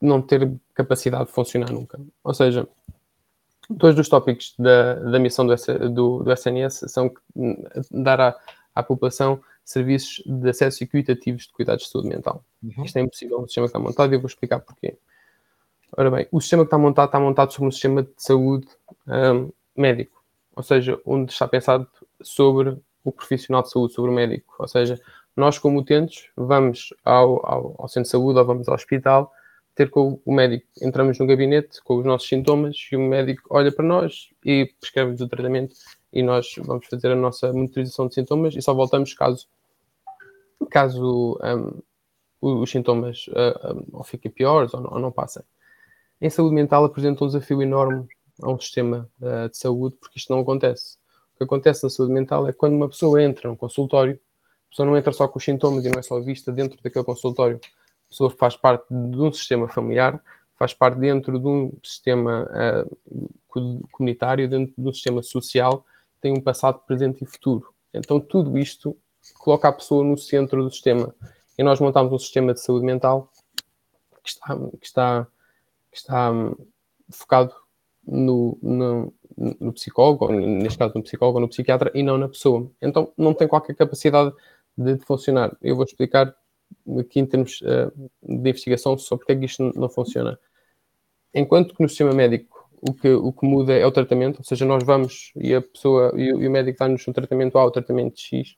não 0.00 0.22
ter 0.22 0.50
capacidade 0.74 1.26
de 1.26 1.32
funcionar 1.32 1.72
nunca. 1.72 2.00
Ou 2.22 2.34
seja, 2.34 2.68
dois 3.68 3.94
dos 3.94 4.08
tópicos 4.08 4.54
da, 4.58 4.94
da 4.94 5.18
missão 5.18 5.46
do, 5.46 5.54
do, 5.90 6.22
do 6.22 6.32
SNS 6.32 6.84
são 6.88 7.12
dar 7.90 8.20
à, 8.20 8.36
à 8.74 8.82
população 8.82 9.40
serviços 9.64 10.22
de 10.24 10.48
acesso 10.48 10.82
equitativos 10.82 11.46
de 11.46 11.52
cuidados 11.52 11.84
de 11.84 11.90
saúde 11.90 12.08
mental. 12.08 12.42
Uhum. 12.62 12.84
Isto 12.84 12.96
é 12.96 13.02
impossível 13.02 13.40
no 13.40 13.46
sistema 13.46 13.66
que 13.66 13.70
está 13.70 13.78
montado 13.78 14.12
e 14.12 14.16
eu 14.16 14.20
vou 14.20 14.28
explicar 14.28 14.60
porquê. 14.60 14.96
Ora 15.96 16.10
bem, 16.10 16.26
o 16.30 16.40
sistema 16.40 16.62
que 16.62 16.68
está 16.68 16.78
montado 16.78 17.06
está 17.06 17.20
montado 17.20 17.52
sobre 17.52 17.68
um 17.68 17.70
sistema 17.70 18.02
de 18.02 18.12
saúde 18.16 18.66
um, 19.06 19.50
médico, 19.76 20.22
ou 20.54 20.62
seja, 20.62 21.00
onde 21.04 21.32
está 21.32 21.46
pensado 21.46 21.86
sobre 22.22 22.78
o 23.04 23.12
profissional 23.12 23.62
de 23.62 23.70
saúde, 23.70 23.94
sobre 23.94 24.10
o 24.10 24.14
médico, 24.14 24.54
ou 24.58 24.68
seja, 24.68 25.00
nós, 25.38 25.56
como 25.56 25.78
utentes, 25.78 26.28
vamos 26.36 26.92
ao, 27.04 27.46
ao, 27.46 27.74
ao, 27.78 27.88
centro 27.88 28.02
de 28.02 28.08
saúde 28.08 28.40
ou 28.40 28.44
vamos 28.44 28.68
ao 28.68 28.74
hospital 28.74 29.32
ter 29.72 29.88
com 29.88 30.20
o 30.24 30.34
médico. 30.34 30.66
Entramos 30.82 31.16
no 31.16 31.28
gabinete 31.28 31.80
com 31.84 31.98
os 31.98 32.04
nossos 32.04 32.28
sintomas 32.28 32.76
e 32.90 32.96
o 32.96 33.00
médico 33.00 33.42
olha 33.48 33.70
para 33.70 33.84
nós 33.84 34.30
e 34.44 34.74
prescreve-nos 34.80 35.20
o 35.20 35.28
tratamento 35.28 35.76
e 36.12 36.24
nós 36.24 36.56
vamos 36.58 36.86
fazer 36.88 37.12
a 37.12 37.14
nossa 37.14 37.52
monitorização 37.52 38.08
de 38.08 38.14
sintomas 38.14 38.56
e 38.56 38.60
só 38.60 38.74
voltamos 38.74 39.14
caso, 39.14 39.46
caso 40.70 41.38
um, 41.40 41.82
os 42.40 42.68
sintomas 42.68 43.28
uh, 43.28 43.86
ou 43.92 44.02
fiquem 44.02 44.32
piores 44.32 44.74
ou 44.74 44.80
não, 44.80 44.92
ou 44.94 44.98
não, 44.98 45.12
passem. 45.12 45.44
Em 46.20 46.28
saúde 46.28 46.56
mental 46.56 46.84
apresenta 46.84 47.22
um 47.22 47.28
desafio 47.28 47.62
enorme 47.62 48.08
a 48.42 48.50
um 48.50 48.58
sistema 48.58 49.08
uh, 49.22 49.48
de 49.48 49.56
saúde 49.56 49.94
porque 50.00 50.18
isto 50.18 50.32
não 50.32 50.40
acontece. 50.40 50.96
O 51.36 51.38
que 51.38 51.44
acontece 51.44 51.84
na 51.84 51.90
saúde 51.90 52.12
mental 52.12 52.48
é 52.48 52.52
quando 52.52 52.74
uma 52.74 52.88
pessoa 52.88 53.22
entra 53.22 53.48
num 53.48 53.54
consultório 53.54 54.18
a 54.68 54.70
pessoa 54.70 54.86
não 54.86 54.96
entra 54.96 55.12
só 55.12 55.26
com 55.26 55.38
os 55.38 55.44
sintomas 55.44 55.84
e 55.84 55.88
não 55.88 55.98
é 55.98 56.02
só 56.02 56.20
vista 56.20 56.52
dentro 56.52 56.80
daquele 56.82 57.04
consultório. 57.04 57.58
A 57.64 58.08
pessoa 58.08 58.30
faz 58.30 58.56
parte 58.56 58.86
de 58.90 59.20
um 59.20 59.32
sistema 59.32 59.68
familiar, 59.68 60.22
faz 60.56 60.74
parte 60.74 60.98
dentro 60.98 61.38
de 61.38 61.46
um 61.46 61.72
sistema 61.82 62.48
uh, 62.50 63.78
comunitário, 63.90 64.48
dentro 64.48 64.74
de 64.76 64.88
um 64.88 64.92
sistema 64.92 65.22
social, 65.22 65.84
tem 66.20 66.32
um 66.32 66.40
passado, 66.40 66.80
presente 66.86 67.24
e 67.24 67.26
futuro. 67.26 67.72
Então, 67.92 68.20
tudo 68.20 68.58
isto 68.58 68.96
coloca 69.38 69.68
a 69.68 69.72
pessoa 69.72 70.04
no 70.04 70.16
centro 70.16 70.62
do 70.62 70.70
sistema. 70.70 71.14
E 71.56 71.62
nós 71.62 71.80
montamos 71.80 72.12
um 72.12 72.18
sistema 72.18 72.52
de 72.52 72.60
saúde 72.60 72.84
mental 72.84 73.30
que 74.22 74.30
está, 74.30 74.56
que 74.80 74.86
está, 74.86 75.26
que 75.90 75.96
está 75.96 76.30
um, 76.30 76.54
focado 77.10 77.54
no, 78.06 78.58
no, 78.62 79.12
no, 79.36 79.72
psicólogo, 79.72 80.30
neste 80.32 80.78
caso 80.78 80.92
no 80.94 81.02
psicólogo 81.02 81.38
ou 81.38 81.42
no 81.42 81.48
psiquiatra, 81.48 81.90
e 81.94 82.02
não 82.02 82.18
na 82.18 82.28
pessoa. 82.28 82.70
Então, 82.80 83.12
não 83.16 83.34
tem 83.34 83.48
qualquer 83.48 83.74
capacidade 83.74 84.32
de, 84.78 84.98
funcionar. 84.98 85.56
Eu 85.60 85.74
vou 85.74 85.84
explicar 85.84 86.34
aqui 86.98 87.20
em 87.20 87.26
termos 87.26 87.60
uh, 87.62 87.92
de 88.22 88.50
investigação 88.50 88.96
sobre 88.96 89.24
porque 89.24 89.32
é 89.32 89.36
que 89.36 89.46
isto 89.46 89.72
não 89.74 89.88
funciona. 89.88 90.38
Enquanto 91.34 91.74
que 91.74 91.82
no 91.82 91.88
sistema 91.88 92.12
médico 92.12 92.58
o 92.80 92.94
que, 92.94 93.08
o 93.08 93.32
que 93.32 93.44
muda 93.44 93.74
é 93.74 93.84
o 93.84 93.90
tratamento, 93.90 94.38
ou 94.38 94.44
seja, 94.44 94.64
nós 94.64 94.84
vamos 94.84 95.32
e 95.36 95.54
a 95.54 95.60
pessoa 95.60 96.12
e, 96.16 96.32
o 96.32 96.50
médico 96.50 96.78
dá-nos 96.78 97.06
um 97.08 97.12
tratamento 97.12 97.58
A 97.58 97.64
ou 97.64 97.70
tratamento 97.70 98.20
X, 98.20 98.56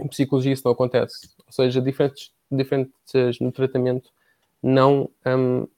em 0.00 0.08
psicologia 0.08 0.52
isso 0.52 0.62
não 0.64 0.72
acontece. 0.72 1.28
Ou 1.46 1.52
seja, 1.52 1.82
diferentes, 1.82 2.32
diferentes 2.50 3.38
no 3.40 3.52
tratamento 3.52 4.10
não, 4.62 5.10
um, 5.26 5.68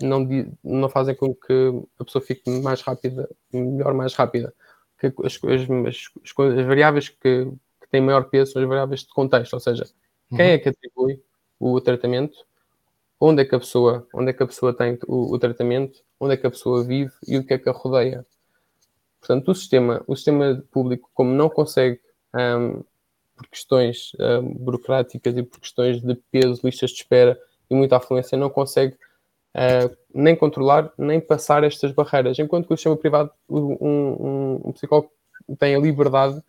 não, 0.00 0.28
não 0.62 0.88
fazem 0.88 1.14
com 1.14 1.34
que 1.34 1.72
a 1.98 2.04
pessoa 2.04 2.22
fique 2.22 2.48
mais 2.48 2.80
rápida, 2.80 3.28
melhor, 3.52 3.92
mais 3.94 4.14
rápida. 4.14 4.54
As, 5.24 5.38
as, 5.44 5.70
as, 5.86 6.36
as 6.58 6.66
variáveis 6.66 7.08
que, 7.08 7.50
têm 7.96 8.00
maior 8.00 8.24
peso 8.24 8.52
são 8.52 8.62
as 8.62 8.68
variáveis 8.68 9.00
de 9.00 9.08
contexto, 9.08 9.54
ou 9.54 9.60
seja, 9.60 9.84
quem 10.28 10.46
uhum. 10.46 10.52
é 10.52 10.58
que 10.58 10.68
atribui 10.68 11.22
o 11.58 11.80
tratamento, 11.80 12.36
onde 13.18 13.42
é 13.42 13.44
que 13.44 13.54
a 13.54 13.58
pessoa, 13.58 14.06
onde 14.14 14.30
é 14.30 14.32
que 14.32 14.42
a 14.42 14.46
pessoa 14.46 14.76
tem 14.76 14.98
o, 15.06 15.34
o, 15.34 15.38
tratamento, 15.38 16.02
onde 16.20 16.34
é 16.34 16.36
que 16.36 16.46
a 16.46 16.50
pessoa 16.50 16.84
vive 16.84 17.12
e 17.26 17.38
o 17.38 17.46
que 17.46 17.54
é 17.54 17.58
que 17.58 17.68
a 17.68 17.72
rodeia. 17.72 18.24
Portanto, 19.18 19.50
o 19.50 19.54
sistema, 19.54 20.04
o 20.06 20.14
sistema 20.14 20.62
público, 20.70 21.10
como 21.14 21.32
não 21.32 21.48
consegue, 21.48 22.00
um, 22.34 22.82
por 23.34 23.48
questões 23.48 24.12
um, 24.20 24.54
burocráticas 24.54 25.36
e 25.36 25.42
por 25.42 25.60
questões 25.60 26.00
de 26.00 26.14
peso, 26.30 26.60
listas 26.62 26.90
de 26.90 26.96
espera 26.96 27.38
e 27.70 27.74
muita 27.74 27.96
afluência, 27.96 28.36
não 28.36 28.50
consegue 28.50 28.94
uh, 28.94 29.96
nem 30.14 30.36
controlar, 30.36 30.92
nem 30.98 31.20
passar 31.20 31.64
estas 31.64 31.92
barreiras. 31.92 32.38
Enquanto 32.38 32.66
que 32.66 32.74
o 32.74 32.76
sistema 32.76 32.96
privado, 32.96 33.30
um, 33.48 33.76
um, 33.80 34.60
um 34.66 34.72
psicólogo 34.72 35.10
tem 35.58 35.74
a 35.74 35.78
liberdade 35.78 36.42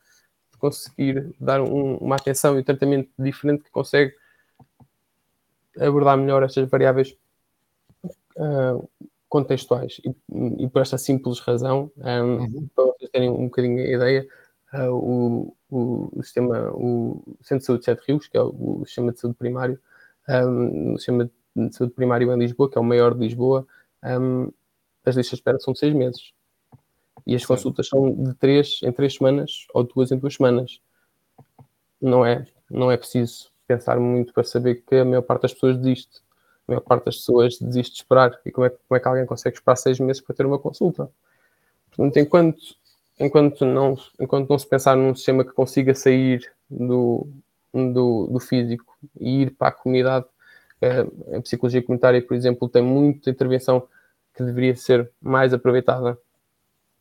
conseguir 0.59 1.33
dar 1.39 1.61
um, 1.61 1.97
uma 1.97 2.15
atenção 2.15 2.55
e 2.55 2.61
um 2.61 2.63
tratamento 2.63 3.09
diferente 3.17 3.63
que 3.63 3.71
consegue 3.71 4.13
abordar 5.79 6.17
melhor 6.17 6.43
estas 6.43 6.69
variáveis 6.69 7.15
uh, 8.37 8.89
contextuais. 9.29 10.01
E, 10.03 10.63
e, 10.63 10.69
por 10.69 10.81
esta 10.81 10.97
simples 10.97 11.39
razão, 11.39 11.91
um, 11.97 12.03
uhum. 12.03 12.69
para 12.75 12.85
vocês 12.85 13.09
terem 13.11 13.29
um 13.29 13.45
bocadinho 13.45 13.79
a 13.79 13.87
ideia, 13.87 14.27
uh, 14.73 14.91
o, 14.91 15.55
o, 15.69 16.23
sistema, 16.23 16.71
o 16.73 17.21
Centro 17.41 17.59
de 17.59 17.65
Saúde 17.65 17.79
de 17.81 17.85
Sete 17.85 18.03
Rios, 18.07 18.27
que 18.27 18.37
é 18.37 18.41
o, 18.41 18.81
o 18.81 18.85
sistema 18.85 19.11
de 19.11 19.19
saúde 19.19 19.37
primário, 19.37 19.79
um, 20.29 20.93
o 20.93 20.97
sistema 20.97 21.29
de 21.55 21.75
saúde 21.75 21.93
primário 21.93 22.31
em 22.31 22.39
Lisboa, 22.39 22.69
que 22.69 22.77
é 22.77 22.81
o 22.81 22.83
maior 22.83 23.13
de 23.13 23.19
Lisboa, 23.19 23.67
um, 24.03 24.51
as 25.05 25.15
listas 25.15 25.37
de 25.37 25.41
espera 25.41 25.59
são 25.59 25.73
seis 25.73 25.93
meses. 25.93 26.33
E 27.27 27.35
as 27.35 27.45
consultas 27.45 27.89
são 27.89 28.09
de 28.23 28.33
três 28.35 28.79
em 28.81 28.91
três 28.93 29.15
semanas 29.15 29.67
ou 29.73 29.83
duas 29.83 30.13
em 30.13 30.17
duas 30.17 30.35
semanas. 30.35 30.79
Não 32.01 32.25
é, 32.25 32.47
não 32.71 32.89
é 32.89 32.95
preciso 32.95 33.51
pensar 33.67 33.99
muito 33.99 34.31
para 34.33 34.45
saber 34.45 34.75
que 34.75 34.95
a 34.95 35.03
maior 35.03 35.23
parte 35.23 35.41
das 35.41 35.53
pessoas 35.53 35.77
desiste. 35.77 36.21
A 36.65 36.71
maior 36.71 36.81
parte 36.81 37.03
das 37.03 37.17
pessoas 37.17 37.59
desiste 37.59 37.95
de 37.95 37.99
esperar. 37.99 38.39
E 38.45 38.51
como 38.51 38.65
é, 38.65 38.69
como 38.69 38.97
é 38.97 38.99
que 39.01 39.07
alguém 39.09 39.25
consegue 39.25 39.57
esperar 39.57 39.75
seis 39.75 39.99
meses 39.99 40.21
para 40.21 40.33
ter 40.37 40.45
uma 40.45 40.57
consulta? 40.57 41.11
Portanto, 41.89 42.15
enquanto, 42.17 42.61
enquanto, 43.19 43.65
não, 43.65 43.97
enquanto 44.17 44.49
não 44.49 44.57
se 44.57 44.65
pensar 44.65 44.95
num 44.95 45.13
sistema 45.13 45.43
que 45.43 45.51
consiga 45.51 45.93
sair 45.93 46.49
do, 46.69 47.27
do, 47.73 48.27
do 48.27 48.39
físico 48.39 48.97
e 49.19 49.41
ir 49.41 49.51
para 49.51 49.67
a 49.67 49.71
comunidade, 49.73 50.25
a 50.81 51.35
eh, 51.35 51.41
psicologia 51.41 51.83
comunitária, 51.83 52.21
por 52.21 52.35
exemplo, 52.35 52.69
tem 52.69 52.81
muita 52.81 53.29
intervenção 53.29 53.85
que 54.33 54.43
deveria 54.43 54.77
ser 54.77 55.11
mais 55.21 55.53
aproveitada 55.53 56.17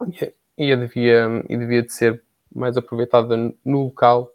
e, 0.08 0.34
e, 0.58 0.76
devia, 0.76 1.44
e 1.48 1.56
devia 1.56 1.82
de 1.82 1.92
ser 1.92 2.22
mais 2.54 2.76
aproveitada 2.76 3.36
no 3.64 3.84
local, 3.84 4.30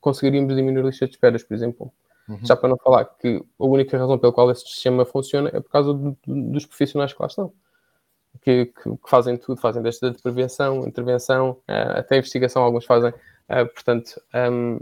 conseguiríamos 0.00 0.54
diminuir 0.54 0.82
a 0.82 0.86
lista 0.86 1.06
de 1.06 1.12
esperas, 1.12 1.42
por 1.42 1.54
exemplo. 1.54 1.92
Uhum. 2.28 2.38
Já 2.44 2.54
para 2.54 2.68
não 2.68 2.76
falar 2.76 3.04
que 3.04 3.44
a 3.58 3.64
única 3.64 3.98
razão 3.98 4.18
pela 4.18 4.32
qual 4.32 4.50
esse 4.50 4.62
sistema 4.62 5.04
funciona 5.04 5.50
é 5.52 5.60
por 5.60 5.70
causa 5.70 5.92
do, 5.92 6.16
dos 6.26 6.64
profissionais 6.64 7.12
que 7.12 7.20
lá 7.20 7.26
estão. 7.26 7.52
Que, 8.42 8.66
que, 8.66 8.82
que, 8.82 9.10
fazem 9.10 9.36
tudo, 9.36 9.60
fazem 9.60 9.82
desde 9.82 10.06
a 10.06 10.14
prevenção, 10.14 10.86
intervenção, 10.86 11.60
eh, 11.66 11.98
até 11.98 12.16
investigação, 12.16 12.62
alguns 12.62 12.84
fazem 12.84 13.12
Uh, 13.50 13.66
portanto, 13.66 14.22
um, 14.32 14.78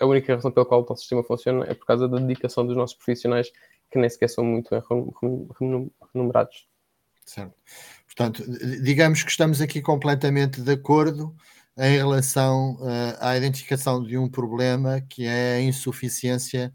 a 0.00 0.04
única 0.04 0.34
razão 0.34 0.50
pela 0.50 0.66
qual 0.66 0.82
o 0.82 0.86
nosso 0.88 1.02
sistema 1.02 1.22
funciona 1.22 1.64
é 1.68 1.74
por 1.74 1.86
causa 1.86 2.08
da 2.08 2.18
dedicação 2.18 2.66
dos 2.66 2.76
nossos 2.76 2.96
profissionais, 2.96 3.52
que 3.88 3.98
nem 3.98 4.10
sequer 4.10 4.28
são 4.28 4.44
muito 4.44 4.70
remunerados. 6.12 6.66
Certo. 7.28 7.54
Portanto, 8.06 8.42
digamos 8.82 9.22
que 9.22 9.30
estamos 9.30 9.60
aqui 9.60 9.82
completamente 9.82 10.62
de 10.62 10.72
acordo 10.72 11.36
em 11.76 11.98
relação 11.98 12.76
uh, 12.76 13.16
à 13.20 13.36
identificação 13.36 14.02
de 14.02 14.16
um 14.16 14.28
problema 14.30 15.02
que 15.02 15.26
é 15.26 15.56
a 15.56 15.60
insuficiência 15.60 16.72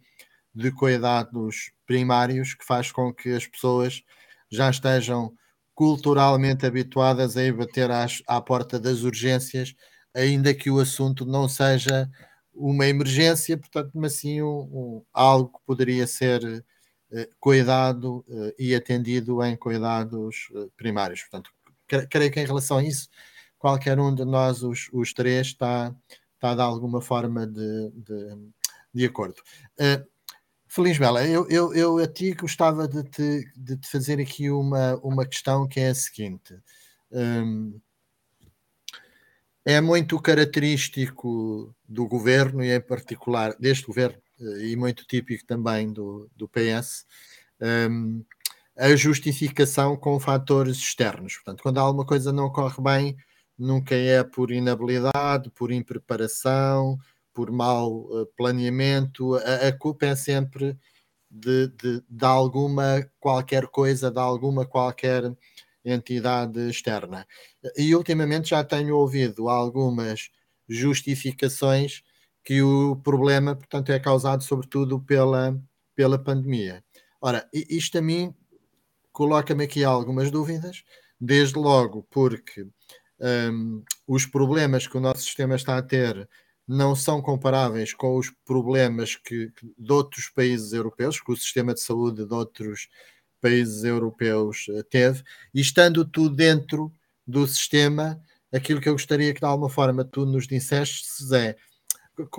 de 0.54 0.72
cuidados 0.72 1.72
primários, 1.88 2.54
que 2.54 2.64
faz 2.64 2.92
com 2.92 3.12
que 3.12 3.30
as 3.32 3.48
pessoas 3.48 4.04
já 4.52 4.70
estejam 4.70 5.34
culturalmente 5.74 6.68
habituadas 6.68 7.36
a 7.36 7.44
ir 7.44 7.54
bater 7.54 7.90
às, 7.90 8.22
à 8.28 8.40
porta 8.40 8.80
das 8.80 9.02
urgências, 9.02 9.74
ainda 10.14 10.54
que 10.54 10.70
o 10.70 10.80
assunto 10.80 11.26
não 11.26 11.50
seja 11.50 12.08
uma 12.54 12.86
emergência, 12.86 13.58
portanto, 13.58 13.90
mas 13.96 14.14
sim 14.14 14.44
um, 14.44 14.48
um, 14.48 15.06
algo 15.12 15.58
que 15.58 15.66
poderia 15.66 16.06
ser 16.06 16.64
cuidado 17.40 18.26
uh, 18.28 18.54
e 18.58 18.74
atendido 18.76 19.44
em 19.44 19.56
cuidados 19.56 20.50
uh, 20.52 20.72
primários. 20.76 21.22
Portanto, 21.22 21.52
creio 22.10 22.32
que 22.32 22.40
em 22.40 22.46
relação 22.46 22.78
a 22.78 22.84
isso, 22.84 23.10
qualquer 23.58 24.00
um 24.00 24.14
de 24.14 24.26
nós, 24.26 24.64
os, 24.64 24.90
os 24.92 25.14
três, 25.14 25.48
está, 25.48 25.96
está 26.36 26.56
de 26.56 26.62
alguma 26.62 27.02
forma 27.02 27.46
de, 27.46 27.92
de, 27.92 28.38
de 28.94 29.06
acordo. 29.06 29.42
Feliz 30.68 30.98
Bela, 30.98 31.24
eu, 31.24 31.48
eu, 31.50 31.72
eu 31.76 31.98
a 32.00 32.08
ti 32.08 32.34
gostava 32.34 32.88
de 32.88 33.04
te, 33.04 33.48
de 33.56 33.78
te 33.78 33.88
fazer 33.88 34.20
aqui 34.20 34.50
uma, 34.50 34.96
uma 35.04 35.24
questão 35.24 35.68
que 35.68 35.80
é 35.80 35.90
a 35.90 35.96
seguinte. 35.96 36.58
Um, 37.12 37.80
é 39.64 39.80
muito 39.80 40.20
característico 40.20 41.76
do 41.88 42.08
governo, 42.08 42.64
e 42.64 42.76
em 42.76 42.82
particular 42.82 43.56
deste 43.60 43.86
governo, 43.86 44.18
eh, 44.18 44.23
e 44.40 44.76
muito 44.76 45.06
típico 45.06 45.46
também 45.46 45.92
do, 45.92 46.30
do 46.36 46.48
PS, 46.48 47.06
um, 47.90 48.24
a 48.78 48.96
justificação 48.96 49.96
com 49.96 50.20
fatores 50.20 50.78
externos. 50.78 51.36
Portanto, 51.36 51.62
quando 51.62 51.78
alguma 51.78 52.06
coisa 52.06 52.32
não 52.32 52.52
corre 52.52 52.82
bem, 52.82 53.18
nunca 53.58 53.96
é 53.96 54.24
por 54.24 54.52
inabilidade, 54.52 55.50
por 55.52 55.72
impreparação, 55.72 56.98
por 57.34 57.52
mau 57.52 58.06
uh, 58.12 58.26
planeamento. 58.36 59.36
A, 59.36 59.68
a, 59.68 59.78
culpa 59.78 60.08
é 60.08 60.16
sempre 60.16 60.78
de, 61.30 61.68
de, 61.70 62.04
de 62.08 62.26
alguma 62.26 63.08
qualquer 63.20 63.68
coisa, 63.68 64.12
de 64.12 64.20
alguma 64.20 64.66
qualquer 64.66 65.36
entidade 65.86 66.70
externa. 66.70 67.28
E 67.78 67.96
ultimamente 67.96 68.50
já 68.50 68.64
tenho 68.64 68.96
ouvido 68.96 69.50
algumas 69.50 70.30
justificações 70.68 72.04
que 72.44 72.62
o 72.62 72.96
problema, 72.98 73.56
portanto, 73.56 73.92
é 73.92 74.00
causado 74.00 74.44
sobretudo 74.44 75.00
pela, 75.00 75.58
pela 75.96 76.20
pandemia. 76.20 76.84
Ora, 77.22 77.48
isto 77.54 77.98
a 77.98 78.02
mim 78.02 78.36
coloca-me 79.12 79.64
aqui 79.64 79.84
algumas 79.84 80.30
dúvidas, 80.30 80.84
desde 81.20 81.58
logo 81.58 82.06
porque 82.10 82.68
um, 83.20 83.84
os 84.08 84.26
problemas 84.26 84.88
que 84.88 84.98
o 84.98 85.00
nosso 85.00 85.22
sistema 85.22 85.56
está 85.56 85.78
a 85.78 85.82
ter 85.82 86.28
não 86.68 86.96
são 86.96 87.22
comparáveis 87.22 87.94
com 87.94 88.18
os 88.18 88.30
problemas 88.46 89.16
que, 89.16 89.52
que 89.52 89.74
de 89.78 89.94
outros 89.94 90.30
países 90.30 90.74
europeus, 90.74 91.22
que 91.22 91.32
o 91.32 91.38
sistema 91.38 91.74
de 91.74 91.82
saúde 91.82 92.26
de 92.26 92.34
outros 92.34 92.90
países 93.42 93.84
europeus 93.84 94.68
eh, 94.70 94.84
teve, 94.84 95.22
e 95.54 95.60
estando 95.60 96.06
tu 96.06 96.30
dentro 96.30 96.92
do 97.28 97.46
sistema, 97.46 98.22
aquilo 98.54 98.80
que 98.80 98.88
eu 98.88 98.94
gostaria 98.94 99.34
que 99.34 99.42
de 99.42 99.46
alguma 99.46 99.70
forma 99.70 100.06
tu 100.06 100.26
nos 100.26 100.48
disseste 100.48 101.06
é 101.36 101.56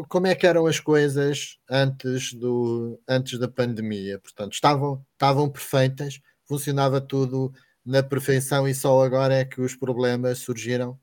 como 0.08 0.26
é 0.26 0.34
que 0.34 0.46
eram 0.46 0.66
as 0.66 0.78
coisas 0.78 1.58
antes, 1.68 2.32
do, 2.32 2.98
antes 3.08 3.38
da 3.38 3.48
pandemia? 3.48 4.18
Portanto, 4.18 4.52
estavam, 4.52 5.04
estavam 5.12 5.48
perfeitas, 5.48 6.20
funcionava 6.44 7.00
tudo 7.00 7.52
na 7.84 8.02
perfeição 8.02 8.68
e 8.68 8.74
só 8.74 9.02
agora 9.02 9.34
é 9.34 9.44
que 9.44 9.60
os 9.60 9.74
problemas 9.74 10.38
surgiram? 10.38 10.98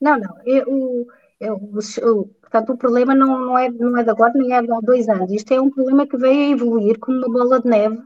Não, 0.00 0.18
não. 0.18 0.36
Eu, 0.44 2.30
portanto, 2.40 2.72
o 2.72 2.78
problema 2.78 3.14
não, 3.14 3.38
não, 3.38 3.58
é, 3.58 3.68
não 3.68 3.98
é 3.98 4.02
de 4.02 4.10
agora 4.10 4.32
nem 4.34 4.54
é 4.54 4.62
de 4.62 4.72
há 4.72 4.80
dois 4.80 5.08
anos. 5.08 5.30
Isto 5.30 5.52
é 5.52 5.60
um 5.60 5.70
problema 5.70 6.06
que 6.06 6.16
veio 6.16 6.48
a 6.48 6.52
evoluir 6.52 6.98
como 6.98 7.18
uma 7.18 7.28
bola 7.28 7.60
de 7.60 7.68
neve 7.68 7.98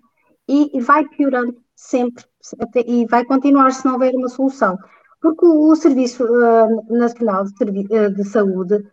e, 0.49 0.77
e 0.77 0.81
vai 0.81 1.07
piorando 1.07 1.57
sempre 1.77 2.25
até, 2.61 2.81
e 2.87 3.07
vai 3.07 3.25
continuar 3.25 3.71
se 3.73 3.85
não 3.85 3.95
houver 3.95 4.15
uma 4.15 4.29
solução. 4.29 4.79
Porque 5.21 5.45
o, 5.45 5.71
o 5.71 5.77
Serviço 5.77 6.25
uh, 6.25 6.97
Nacional 6.97 7.45
de, 7.45 7.81
uh, 7.95 8.15
de 8.15 8.25
Saúde 8.25 8.85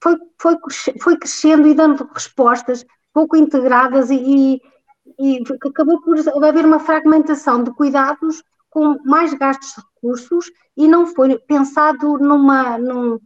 foi, 0.00 0.16
foi, 0.40 0.56
foi 1.00 1.16
crescendo 1.16 1.66
e 1.66 1.74
dando 1.74 2.08
respostas 2.12 2.84
pouco 3.12 3.36
integradas 3.36 4.10
e, 4.10 4.16
e, 4.16 4.60
e 5.18 5.42
acabou 5.66 6.00
por 6.02 6.16
haver 6.44 6.64
uma 6.64 6.78
fragmentação 6.78 7.62
de 7.62 7.72
cuidados 7.72 8.42
com 8.68 8.98
mais 9.04 9.32
gastos 9.34 9.70
de 9.70 9.82
recursos 9.94 10.50
e 10.76 10.86
não 10.86 11.06
foi 11.06 11.38
pensado 11.38 12.18
numa. 12.18 12.76
Num, 12.78 13.18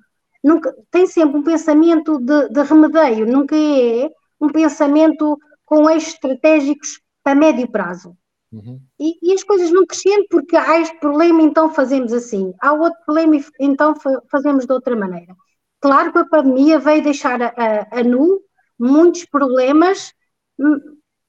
nunca, 0.42 0.74
tem 0.90 1.06
sempre 1.06 1.38
um 1.38 1.42
pensamento 1.42 2.18
de, 2.18 2.48
de 2.48 2.62
remedeio, 2.62 3.26
nunca 3.26 3.56
é 3.56 4.08
um 4.40 4.48
pensamento 4.48 5.36
com 5.64 5.90
eixos 5.90 6.14
estratégicos 6.14 7.00
a 7.24 7.34
médio 7.34 7.70
prazo. 7.70 8.16
Uhum. 8.52 8.80
E, 8.98 9.16
e, 9.22 9.32
as 9.32 9.44
coisas 9.44 9.70
vão 9.70 9.86
crescendo 9.86 10.26
porque 10.28 10.56
há 10.56 10.80
este 10.80 10.98
problema, 10.98 11.40
então 11.42 11.72
fazemos 11.72 12.12
assim. 12.12 12.52
Há 12.60 12.72
outro 12.72 12.98
problema, 13.04 13.36
então 13.60 13.94
fazemos 14.28 14.66
de 14.66 14.72
outra 14.72 14.96
maneira. 14.96 15.36
Claro 15.80 16.12
que 16.12 16.18
a 16.18 16.26
pandemia 16.26 16.78
veio 16.78 17.02
deixar 17.02 17.40
a, 17.42 17.52
a, 17.90 18.02
nu 18.02 18.40
muitos 18.78 19.24
problemas, 19.24 20.12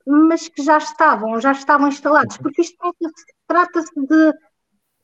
mas 0.05 0.47
que 0.49 0.61
já 0.61 0.77
estavam, 0.77 1.39
já 1.39 1.51
estavam 1.53 1.87
instalados, 1.87 2.37
porque 2.37 2.61
isto 2.61 2.77
trata-se 3.47 3.93
de, 3.95 4.31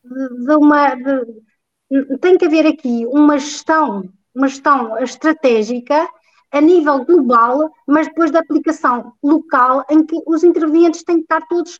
de, 0.03 0.45
de, 0.45 0.55
uma. 0.55 0.95
De, 0.95 2.17
tem 2.19 2.37
que 2.37 2.45
haver 2.45 2.67
aqui 2.67 3.05
uma 3.07 3.39
gestão, 3.39 4.03
uma 4.35 4.47
gestão 4.49 4.97
estratégica 4.97 6.07
a 6.51 6.61
nível 6.61 7.05
global, 7.05 7.71
mas 7.87 8.07
depois 8.07 8.31
da 8.31 8.39
aplicação 8.39 9.13
local, 9.23 9.85
em 9.89 10.05
que 10.05 10.21
os 10.25 10.43
intervenientes 10.43 11.03
têm 11.03 11.17
que 11.17 11.23
estar 11.23 11.45
todos 11.47 11.79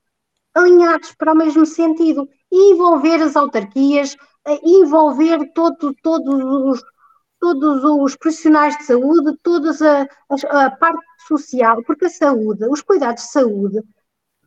alinhados 0.54 1.14
para 1.16 1.34
o 1.34 1.36
mesmo 1.36 1.66
sentido 1.66 2.28
e 2.52 2.72
envolver 2.72 3.22
as 3.22 3.36
autarquias, 3.36 4.16
envolver 4.64 5.52
todo, 5.54 5.94
todos, 6.02 6.44
os, 6.44 6.84
todos 7.40 7.84
os 7.84 8.16
profissionais 8.16 8.78
de 8.78 8.84
saúde, 8.86 9.38
toda 9.44 9.72
a, 9.72 10.66
a, 10.66 10.72
parte 10.72 11.04
social, 11.28 11.84
porque 11.84 12.06
a 12.06 12.10
saúde, 12.10 12.66
os 12.68 12.82
cuidados 12.82 13.24
de 13.24 13.32
saúde, 13.32 13.82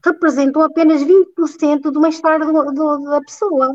representam 0.05 0.63
apenas 0.63 1.03
20% 1.03 1.83
do 1.91 2.01
bem-estar 2.01 2.41
da 2.41 3.21
pessoa. 3.21 3.75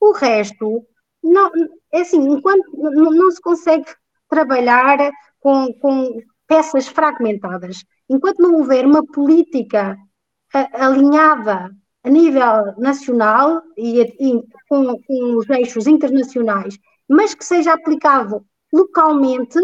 O 0.00 0.12
resto, 0.12 0.84
não, 1.22 1.50
é 1.92 2.00
assim, 2.00 2.20
enquanto 2.28 2.64
não, 2.72 3.10
não 3.10 3.30
se 3.30 3.40
consegue 3.40 3.86
trabalhar 4.28 5.10
com, 5.40 5.72
com 5.74 6.20
peças 6.46 6.86
fragmentadas. 6.86 7.84
Enquanto 8.08 8.40
não 8.40 8.54
houver 8.54 8.86
uma 8.86 9.04
política 9.04 9.96
a, 10.52 10.86
alinhada 10.86 11.70
a 12.04 12.10
nível 12.10 12.74
nacional 12.78 13.62
e, 13.76 14.00
e 14.00 14.42
com, 14.68 15.00
com, 15.02 15.36
os 15.36 15.50
eixos 15.50 15.86
internacionais, 15.86 16.78
mas 17.08 17.34
que 17.34 17.44
seja 17.44 17.72
aplicado 17.72 18.44
localmente, 18.72 19.58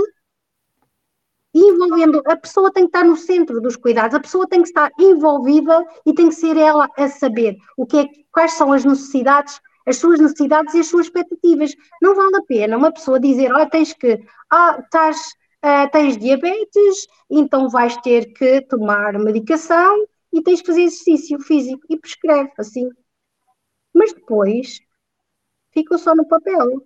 envolvendo, 1.55 2.23
a 2.27 2.37
pessoa 2.37 2.73
tem 2.73 2.85
que 2.85 2.89
estar 2.97 3.05
no 3.05 3.17
centro 3.17 3.61
dos 3.61 3.77
cuidados, 3.77 4.15
a 4.15 4.21
pessoa 4.21 4.49
tem 4.49 4.63
que 4.63 4.69
estar 4.69 4.91
envolvida 4.99 5.85
e 6.07 6.15
tem 6.15 6.29
que 6.29 6.35
ser 6.35 6.57
ela 6.57 6.89
a 6.97 7.09
saber 7.09 7.57
o 7.77 7.87
que 7.87 7.99
é, 7.99 8.07
quais 8.31 8.53
são 8.53 8.73
as 8.73 8.85
necessidades, 8.85 9.61
as 9.87 9.97
suas 9.97 10.19
necessidades 10.19 10.73
e 10.75 10.81
as 10.81 10.87
suas 10.87 11.07
expectativas. 11.07 11.75
Não 12.01 12.15
vale 12.15 12.37
a 12.37 12.43
pena 12.43 12.77
uma 12.77 12.93
pessoa 12.93 13.21
dizer, 13.21 13.53
olha, 13.53 13.69
tens 13.69 13.93
que, 13.93 14.25
ah, 14.51 14.79
estás 14.83 15.35
uh, 15.65 15.91
tens 15.91 16.17
diabetes, 16.17 17.07
então 17.31 17.69
vais 17.69 17.97
ter 17.99 18.33
que 18.33 18.61
tomar 18.63 19.19
medicação 19.19 20.07
e 20.33 20.43
tens 20.43 20.61
que 20.61 20.67
fazer 20.67 20.83
exercício 20.83 21.41
físico 21.41 21.83
e 21.89 21.99
prescreve 21.99 22.53
assim. 22.59 22.89
Mas 23.95 24.13
depois 24.13 24.81
fica 25.73 25.99
só 25.99 26.15
no 26.15 26.27
papel. 26.27 26.83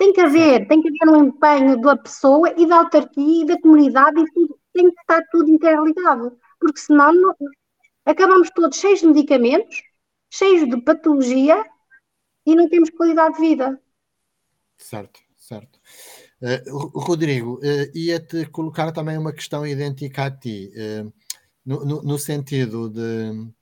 Tem 0.00 0.14
que 0.14 0.20
haver, 0.22 0.66
tem 0.66 0.80
que 0.80 0.88
haver 0.88 1.14
um 1.14 1.24
empenho 1.26 1.78
da 1.78 1.94
pessoa 1.94 2.50
e 2.56 2.66
da 2.66 2.78
autarquia 2.78 3.42
e 3.42 3.46
da 3.46 3.60
comunidade 3.60 4.18
e 4.18 4.32
tudo, 4.32 4.58
tem 4.72 4.90
que 4.90 4.98
estar 4.98 5.22
tudo 5.30 5.50
interligado, 5.50 6.38
porque 6.58 6.80
senão 6.80 7.12
não, 7.12 7.34
acabamos 8.06 8.48
todos 8.54 8.78
cheios 8.78 9.00
de 9.00 9.08
medicamentos, 9.08 9.82
cheios 10.30 10.66
de 10.66 10.80
patologia 10.80 11.62
e 12.46 12.56
não 12.56 12.66
temos 12.70 12.88
qualidade 12.88 13.34
de 13.34 13.42
vida. 13.42 13.78
Certo, 14.78 15.20
certo. 15.36 15.78
Uh, 16.40 16.98
Rodrigo, 16.98 17.58
uh, 17.58 17.90
ia-te 17.94 18.46
colocar 18.46 18.92
também 18.92 19.18
uma 19.18 19.34
questão 19.34 19.66
idêntica 19.66 20.24
a 20.24 20.30
ti, 20.30 20.72
uh, 20.76 21.12
no, 21.62 21.84
no, 21.84 22.02
no, 22.02 22.18
sentido 22.18 22.88
de, 22.88 23.52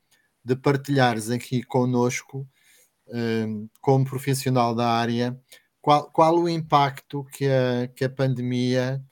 de 0.44 0.54
partilhares 0.54 1.30
aqui 1.30 1.64
conosco, 1.64 2.48
como 3.80 4.04
profissional 4.04 4.74
da 4.74 4.86
área, 4.86 5.36
qual, 5.80 6.10
qual 6.10 6.36
o 6.36 6.48
impacto 6.48 7.24
que 7.32 7.46
a, 7.46 7.88
que 7.88 8.04
a 8.04 8.10
pandemia 8.10 9.02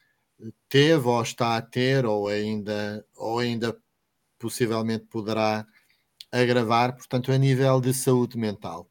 teve 0.69 1.09
ou 1.09 1.23
está 1.23 1.57
a 1.57 1.63
ter 1.63 2.05
ou 2.05 2.29
ainda, 2.29 3.05
ou 3.17 3.39
ainda 3.39 3.77
possivelmente 4.39 5.07
poderá 5.07 5.67
agravar, 6.31 6.95
portanto, 6.95 7.33
a 7.33 7.39
nível 7.39 7.81
de 7.81 7.95
saúde 7.95 8.37
mental. 8.37 8.89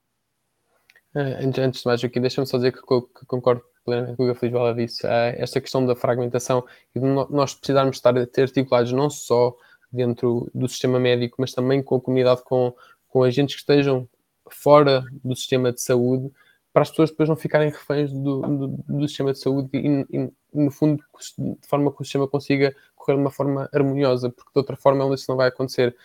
Eh, 1.15 1.39
antes 1.59 1.81
de 1.81 1.87
mais, 1.87 2.03
aqui 2.03 2.19
deixa-me 2.19 2.47
só 2.47 2.57
dizer 2.57 2.71
que, 2.71 2.81
que 2.81 3.25
concordo 3.25 3.63
plenamente 3.83 4.17
com 4.17 4.23
o 4.23 4.25
que 4.25 4.31
a 4.31 4.35
Feliz 4.35 4.75
disse. 4.75 5.07
Esta 5.07 5.61
questão 5.61 5.85
da 5.85 5.95
fragmentação 5.95 6.65
e 6.93 6.99
de 6.99 7.05
nós 7.05 7.53
precisarmos 7.53 7.97
estar 7.97 8.17
articulados 8.17 8.91
não 8.91 9.09
só 9.09 9.55
dentro 9.91 10.49
do 10.53 10.67
sistema 10.67 10.99
médico, 10.99 11.37
mas 11.39 11.53
também 11.53 11.81
com 11.83 11.95
a 11.95 12.01
comunidade, 12.01 12.43
com, 12.43 12.73
com 13.07 13.23
agentes 13.23 13.55
que 13.55 13.61
estejam 13.61 14.09
fora 14.49 15.05
do 15.23 15.35
sistema 15.35 15.71
de 15.71 15.81
saúde, 15.81 16.31
para 16.75 16.81
as 16.81 16.89
pessoas 16.89 17.09
depois 17.09 17.29
não 17.29 17.37
ficarem 17.37 17.69
reféns 17.69 18.11
do, 18.11 18.41
do, 18.41 18.67
do 18.67 19.07
sistema 19.07 19.31
de 19.31 19.39
saúde 19.39 19.69
e, 19.73 20.05
e, 20.11 20.29
no 20.53 20.69
fundo, 20.69 21.01
de 21.39 21.65
forma 21.65 21.89
que 21.89 22.01
o 22.01 22.03
sistema 22.03 22.27
consiga 22.27 22.75
correr 22.93 23.15
de 23.15 23.21
uma 23.21 23.31
forma 23.31 23.69
harmoniosa, 23.73 24.29
porque 24.29 24.51
de 24.53 24.59
outra 24.59 24.75
forma 24.75 25.15
isso 25.15 25.23
não 25.29 25.37
vai 25.37 25.47
acontecer. 25.47 25.95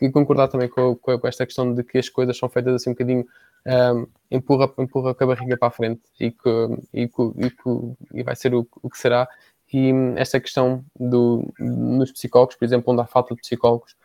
E 0.00 0.08
concordar 0.08 0.46
também 0.46 0.68
com, 0.68 0.94
com, 0.94 1.18
com, 1.18 1.26
esta 1.26 1.44
questão 1.44 1.74
de 1.74 1.82
que 1.82 1.98
as 1.98 2.08
coisas 2.08 2.38
são 2.38 2.48
feitas 2.48 2.74
assim 2.74 2.90
um 2.90 2.92
bocadinho 2.92 3.26
um, 3.66 4.06
empurra, 4.30 4.72
empurra 4.78 5.16
com 5.16 5.24
a 5.24 5.26
barriga 5.26 5.56
para 5.56 5.66
a 5.66 5.72
frente 5.72 6.02
e 6.20 6.30
que, 6.30 6.48
e 6.94 7.08
que, 7.08 8.22
vai 8.22 8.36
ser 8.36 8.54
o, 8.54 8.64
o, 8.80 8.88
que 8.88 8.98
será. 8.98 9.28
E 9.72 9.90
esta 10.14 10.38
questão 10.38 10.84
do, 10.94 11.52
nos 11.58 12.12
psicólogos, 12.12 12.54
por 12.54 12.64
exemplo, 12.64 12.92
onde 12.92 13.02
há 13.02 13.06
falta 13.06 13.34
de 13.34 13.40
psicólogos, 13.40 13.96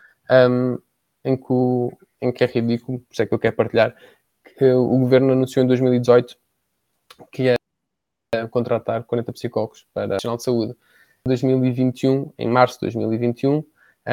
um, 0.49 0.79
em, 1.23 1.37
que 1.37 1.97
em 2.19 2.31
que 2.31 2.43
é 2.43 2.47
ridículo, 2.47 2.97
por 2.97 3.13
isso 3.13 3.21
é 3.21 3.27
que 3.27 3.33
eu 3.35 3.37
quero 3.37 3.55
partilhar, 3.55 3.95
o 4.63 4.99
governo 4.99 5.33
anunciou 5.33 5.63
em 5.63 5.67
2018 5.67 6.37
que 7.31 7.43
ia 7.43 7.55
contratar 8.51 9.03
40 9.03 9.33
psicólogos 9.33 9.85
para 9.93 10.03
a 10.03 10.07
Nacional 10.07 10.37
de 10.37 10.43
Saúde. 10.43 10.71
Em 11.25 11.29
2021, 11.29 12.31
em 12.37 12.47
março 12.47 12.75
de 12.75 12.81
2021, 12.81 13.63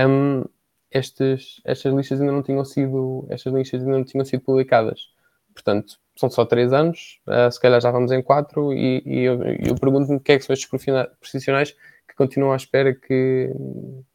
um, 0.08 0.44
estes, 0.90 1.60
estas 1.64 1.92
listas 1.92 2.20
ainda 2.20 2.32
não 2.32 2.42
tinham 2.42 2.64
sido 2.64 3.26
estas 3.28 3.52
listas 3.52 3.82
ainda 3.82 3.98
não 3.98 4.04
tinham 4.04 4.24
sido 4.24 4.42
publicadas. 4.42 5.10
Portanto, 5.52 5.98
são 6.16 6.30
só 6.30 6.44
três 6.44 6.72
anos, 6.72 7.20
uh, 7.26 7.50
se 7.50 7.60
calhar 7.60 7.80
já 7.80 7.90
vamos 7.90 8.10
em 8.12 8.22
quatro, 8.22 8.72
e, 8.72 9.02
e 9.04 9.20
eu, 9.20 9.42
eu 9.42 9.74
pergunto-me 9.74 10.16
o 10.16 10.20
que 10.20 10.32
é 10.32 10.38
que 10.38 10.44
são 10.44 10.54
estes 10.54 10.68
profissionais 10.68 11.72
que 12.08 12.14
continuam 12.16 12.52
à 12.52 12.56
espera 12.56 12.94
que, 12.94 13.50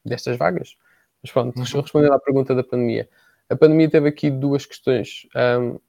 destas 0.06 0.38
vagas. 0.38 0.76
Mas 1.22 1.32
pronto, 1.32 1.60
responder 1.60 2.12
à 2.12 2.20
pergunta 2.20 2.54
da 2.56 2.64
pandemia. 2.64 3.10
A 3.50 3.56
pandemia 3.56 3.90
teve 3.90 4.10
aqui 4.10 4.30
duas 4.30 4.66
questões. 4.66 5.28
Um, 5.36 5.80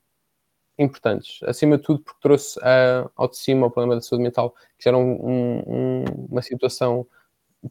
importantes. 0.78 1.40
Acima 1.42 1.76
de 1.76 1.82
tudo, 1.82 2.00
porque 2.00 2.20
trouxe 2.20 2.58
uh, 2.60 3.10
ao 3.16 3.28
de 3.28 3.36
cima 3.36 3.66
o 3.66 3.70
problema 3.70 3.96
da 3.96 4.00
saúde 4.00 4.22
mental, 4.22 4.54
que 4.78 4.88
era 4.88 4.96
um, 4.96 5.12
um, 5.12 6.04
uma 6.30 6.40
situação 6.40 7.06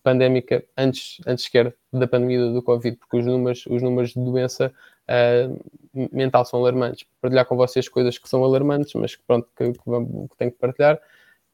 pandémica 0.04 0.65
antes, 0.76 1.22
antes 1.26 1.46
sequer 1.46 1.74
da 1.93 2.06
pandemia 2.06 2.52
do, 2.52 2.62
Covid, 2.62 2.98
porque 2.98 3.17
os 3.17 3.26
números, 3.26 3.65
os 3.67 3.82
números 3.82 4.10
de 4.10 4.20
doença 4.20 4.74
uh, 5.08 6.10
mental 6.12 6.43
são 6.46 6.60
alarmantes. 6.60 7.06
Partilhar 7.22 7.46
com 7.46 7.56
vocês 7.56 7.88
coisas 7.88 8.17
que 8.17 8.28
são 8.28 8.43
alarmantes, 8.43 8.93
mas 8.96 9.15
que, 9.15 9.24
pronto, 9.26 9.48
que, 9.56 9.72
que, 9.72 9.80
que 9.80 10.38
tenho 10.38 10.52
que 10.52 10.58
partilhar, 10.58 11.00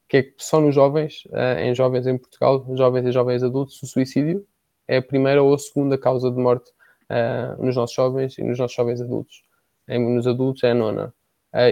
que 0.08 0.16
é 0.16 0.22
que 0.24 0.34
só 0.38 0.60
nos 0.60 0.74
jovens, 0.74 1.24
uh, 1.26 1.60
em 1.60 1.74
jovens 1.74 2.06
em 2.06 2.18
Portugal, 2.18 2.66
jovens 2.76 3.06
e 3.06 3.12
jovens 3.12 3.42
adultos, 3.44 3.80
o 3.82 3.86
suicídio 3.86 4.44
é 4.88 4.96
a 4.96 5.02
primeira 5.02 5.42
ou 5.42 5.54
a 5.54 5.58
segunda 5.58 5.96
causa 5.96 6.30
de 6.30 6.36
morte 6.36 6.70
uh, 7.10 7.64
nos 7.64 7.76
nossos 7.76 7.94
jovens 7.94 8.36
e 8.38 8.42
nos 8.42 8.58
nossos 8.58 8.76
jovens 8.76 9.00
adultos. 9.00 9.44
Em, 9.86 10.00
nos 10.14 10.26
adultos 10.26 10.64
é 10.64 10.72
a 10.72 10.74
nona 10.74 11.14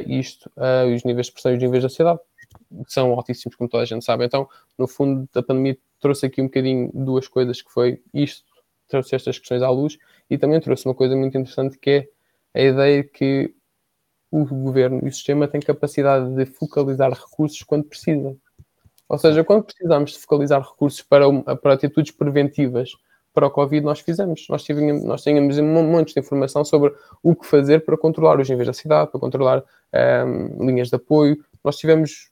isto, 0.07 0.51
os 0.95 1.05
níveis 1.05 1.27
de 1.27 1.33
pressão 1.33 1.53
e 1.53 1.57
os 1.57 1.63
níveis 1.63 1.83
de 1.83 1.87
ansiedade 1.87 2.21
são 2.87 3.13
altíssimos, 3.13 3.57
como 3.57 3.69
toda 3.69 3.83
a 3.83 3.87
gente 3.87 4.05
sabe. 4.05 4.25
Então, 4.25 4.49
no 4.79 4.87
fundo, 4.87 5.29
a 5.35 5.43
pandemia 5.43 5.77
trouxe 6.01 6.27
aqui 6.27 6.41
um 6.41 6.47
bocadinho 6.47 6.91
duas 6.95 7.27
coisas, 7.29 7.61
que 7.63 7.71
foi 7.71 8.03
isto, 8.13 8.45
trouxe 8.89 9.15
estas 9.15 9.39
questões 9.39 9.63
à 9.63 9.71
luz, 9.71 9.99
e 10.29 10.39
também 10.39 10.61
trouxe 10.61 10.87
uma 10.87 10.95
coisa 10.95 11.17
muito 11.17 11.37
interessante, 11.37 11.79
que 11.79 12.09
é 12.55 12.61
a 12.61 12.63
ideia 12.63 13.05
que 13.05 13.55
o 14.31 14.45
governo 14.45 15.01
e 15.03 15.09
o 15.09 15.13
sistema 15.13 15.49
têm 15.49 15.61
capacidade 15.61 16.35
de 16.35 16.47
focalizar 16.47 17.13
recursos 17.13 17.63
quando 17.63 17.85
precisa. 17.85 18.37
Ou 19.09 19.19
seja, 19.19 19.45
quando 19.45 19.65
precisamos 19.65 20.13
de 20.13 20.19
focalizar 20.19 20.63
recursos 20.63 21.03
para, 21.03 21.25
para 21.57 21.75
atitudes 21.75 22.13
preventivas 22.13 22.93
para 23.33 23.47
o 23.47 23.51
Covid 23.51 23.85
nós 23.85 24.01
fizemos. 24.01 24.47
Nós 24.49 24.63
tínhamos, 24.63 25.05
nós 25.05 25.23
tínhamos 25.23 25.59
um 25.59 25.65
monte 25.65 26.15
de 26.15 26.21
informação 26.21 26.65
sobre 26.65 26.95
o 27.23 27.35
que 27.35 27.47
fazer 27.47 27.85
para 27.85 27.97
controlar 27.97 28.39
os 28.39 28.49
níveis 28.49 28.67
da 28.67 28.73
cidade, 28.73 29.11
para 29.11 29.21
controlar 29.21 29.65
um, 30.27 30.67
linhas 30.67 30.89
de 30.89 30.97
apoio. 30.97 31.43
Nós 31.65 31.77
tivemos 31.77 32.31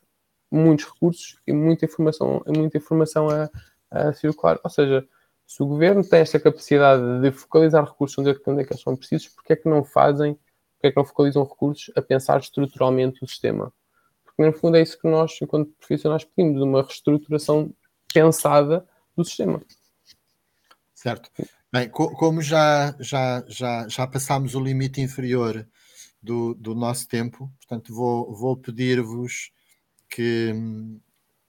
muitos 0.51 0.87
recursos 0.87 1.39
e 1.47 1.53
muita 1.53 1.85
informação, 1.85 2.43
muita 2.47 2.77
informação 2.77 3.29
a, 3.31 3.51
a 3.91 4.13
circular. 4.13 4.59
Ou 4.63 4.71
seja, 4.71 5.07
se 5.47 5.63
o 5.63 5.67
governo 5.67 6.05
tem 6.05 6.21
esta 6.21 6.39
capacidade 6.39 7.21
de 7.21 7.33
focalizar 7.33 7.85
recursos 7.85 8.19
onde 8.19 8.31
é, 8.31 8.37
onde 8.47 8.63
é 8.63 8.65
que 8.65 8.73
eles 8.73 8.83
são 8.83 8.97
precisos, 8.97 9.29
porque 9.29 9.53
é 9.53 9.57
que 9.57 9.69
não 9.69 9.83
fazem, 9.83 10.35
porque 10.75 10.89
é 10.89 10.91
que 10.91 10.97
não 10.97 11.05
focalizam 11.05 11.45
recursos 11.45 11.91
a 11.97 12.03
pensar 12.03 12.39
estruturalmente 12.41 13.25
o 13.25 13.27
sistema? 13.27 13.73
Porque 14.25 14.45
no 14.45 14.53
fundo 14.53 14.77
é 14.77 14.83
isso 14.83 14.99
que 14.99 15.09
nós, 15.09 15.37
enquanto 15.43 15.73
profissionais, 15.79 16.25
pedimos, 16.25 16.63
uma 16.63 16.83
reestruturação 16.83 17.73
pensada 18.13 18.87
do 19.17 19.25
sistema. 19.25 19.61
Certo. 21.01 21.31
Bem, 21.73 21.89
co 21.89 22.15
como 22.15 22.43
já, 22.43 22.95
já, 23.01 23.43
já, 23.49 23.89
já 23.89 24.07
passámos 24.07 24.55
o 24.55 24.61
limite 24.61 25.01
inferior 25.01 25.67
do, 26.23 26.53
do 26.55 26.75
nosso 26.75 27.09
tempo, 27.09 27.51
portanto, 27.57 27.95
vou, 27.95 28.35
vou 28.35 28.55
pedir-vos 28.55 29.51
que, 30.11 30.53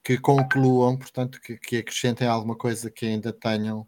que 0.02 0.16
concluam, 0.16 0.96
portanto, 0.96 1.38
que, 1.38 1.58
que 1.58 1.76
acrescentem 1.76 2.26
alguma 2.26 2.56
coisa 2.56 2.90
que 2.90 3.04
ainda 3.04 3.30
tenham 3.30 3.86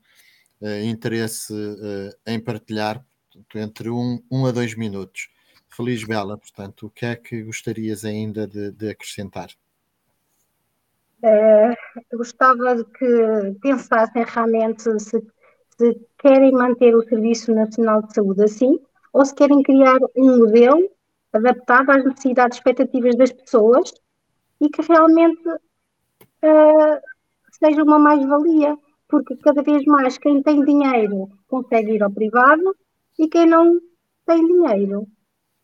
uh, 0.61 0.85
interesse 0.85 1.55
uh, 1.55 2.11
em 2.27 2.38
partilhar, 2.38 3.03
portanto, 3.33 3.59
entre 3.59 3.88
um, 3.88 4.22
um 4.31 4.44
a 4.44 4.50
dois 4.53 4.77
minutos. 4.77 5.31
Feliz 5.70 6.05
Bela, 6.05 6.37
portanto, 6.37 6.88
o 6.88 6.90
que 6.90 7.07
é 7.07 7.16
que 7.16 7.42
gostarias 7.42 8.05
ainda 8.05 8.46
de, 8.46 8.70
de 8.70 8.90
acrescentar? 8.90 9.48
É, 11.22 11.74
gostava 12.12 12.77
de 12.77 12.85
que 12.85 13.59
pensassem 13.62 14.24
realmente 14.27 15.00
se 15.00 15.18
se 15.76 16.00
querem 16.18 16.52
manter 16.52 16.94
o 16.94 17.02
Serviço 17.02 17.54
Nacional 17.54 18.02
de 18.02 18.14
Saúde 18.14 18.44
assim, 18.44 18.78
ou 19.12 19.24
se 19.24 19.34
querem 19.34 19.62
criar 19.62 19.98
um 20.16 20.38
modelo 20.38 20.88
adaptado 21.32 21.90
às 21.90 22.04
necessidades 22.04 22.58
expectativas 22.58 23.16
das 23.16 23.32
pessoas 23.32 23.92
e 24.60 24.68
que 24.68 24.82
realmente 24.82 25.48
uh, 25.48 27.00
seja 27.50 27.82
uma 27.82 27.98
mais-valia, 27.98 28.76
porque 29.08 29.37
cada 29.37 29.62
vez 29.62 29.84
mais 29.84 30.18
quem 30.18 30.42
tem 30.42 30.64
dinheiro 30.64 31.28
consegue 31.48 31.92
ir 31.92 32.02
ao 32.02 32.10
privado 32.10 32.74
e 33.18 33.28
quem 33.28 33.46
não 33.46 33.80
tem 34.26 34.46
dinheiro 34.46 35.06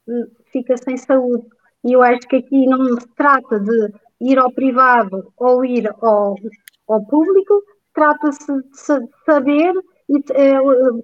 hum, 0.06 0.26
fica 0.52 0.76
sem 0.76 0.96
saúde. 0.96 1.46
E 1.84 1.92
eu 1.92 2.02
acho 2.02 2.20
que 2.28 2.36
aqui 2.36 2.66
não 2.66 3.00
se 3.00 3.08
trata 3.16 3.58
de 3.58 3.92
ir 4.20 4.38
ao 4.38 4.52
privado 4.52 5.32
ou 5.36 5.64
ir 5.64 5.88
ao, 6.00 6.34
ao 6.88 7.06
público, 7.06 7.62
trata-se 7.94 8.52
de 8.52 9.08
saber 9.24 9.72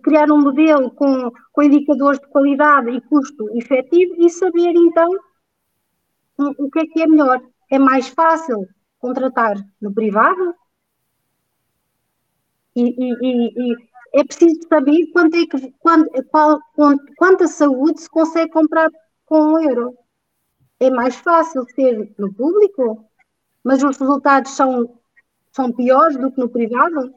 criar 0.02 0.30
um 0.30 0.40
modelo 0.40 0.90
com, 0.90 1.30
com 1.52 1.62
indicadores 1.62 2.20
de 2.20 2.26
qualidade 2.28 2.90
e 2.90 3.00
custo 3.02 3.48
efetivo 3.56 4.14
e 4.18 4.28
saber 4.28 4.72
então 4.74 5.08
o, 6.38 6.70
que 6.70 6.80
é 6.80 6.86
que 6.86 7.02
é 7.02 7.06
melhor. 7.06 7.40
É 7.70 7.78
mais 7.78 8.08
fácil 8.08 8.68
contratar 8.98 9.56
no 9.80 9.92
privado 9.92 10.54
e, 12.74 12.94
e, 12.98 13.72
e, 13.72 13.76
é 14.12 14.24
preciso 14.24 14.60
saber 14.68 15.06
quanto 15.12 15.36
é 15.36 15.46
que, 15.46 15.72
quanto, 15.78 16.10
qual, 16.30 16.60
quanta 17.16 17.46
saúde 17.46 18.00
se 18.00 18.10
consegue 18.10 18.50
comprar 18.50 18.90
com 19.24 19.38
um 19.40 19.58
euro. 19.58 19.96
É 20.78 20.90
mais 20.90 21.16
fácil 21.16 21.64
ser 21.74 22.14
no 22.18 22.32
público, 22.34 23.08
mas 23.64 23.82
os 23.82 23.96
resultados 23.96 24.52
são, 24.52 24.98
são 25.52 25.72
piores 25.72 26.16
do 26.16 26.30
que 26.30 26.38
no 26.38 26.48
privado 26.48 27.14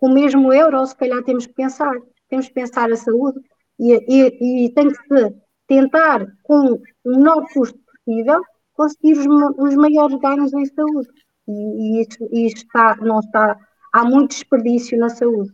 o 0.00 0.08
mesmo 0.08 0.52
euro, 0.52 0.86
se 0.86 0.96
calhar 0.96 1.22
temos 1.22 1.46
que 1.46 1.54
pensar, 1.54 1.94
temos 2.28 2.48
que 2.48 2.54
pensar 2.54 2.90
a 2.90 2.96
saúde 2.96 3.40
e, 3.78 3.92
e, 3.92 4.66
e 4.66 4.74
tem 4.74 4.88
que 4.88 4.96
se 4.96 5.34
tentar, 5.66 6.26
com 6.42 6.74
o 6.74 6.80
menor 7.04 7.44
custo 7.52 7.78
possível, 7.78 8.42
conseguir 8.74 9.18
os, 9.18 9.26
os 9.58 9.74
maiores 9.74 10.18
ganhos 10.18 10.52
em 10.52 10.66
saúde. 10.66 11.08
E, 11.48 12.02
e 12.32 12.46
isso 12.46 12.56
está, 12.56 12.96
não 12.96 13.20
está, 13.20 13.56
há 13.92 14.04
muito 14.04 14.30
desperdício 14.30 14.98
na 14.98 15.08
saúde. 15.08 15.52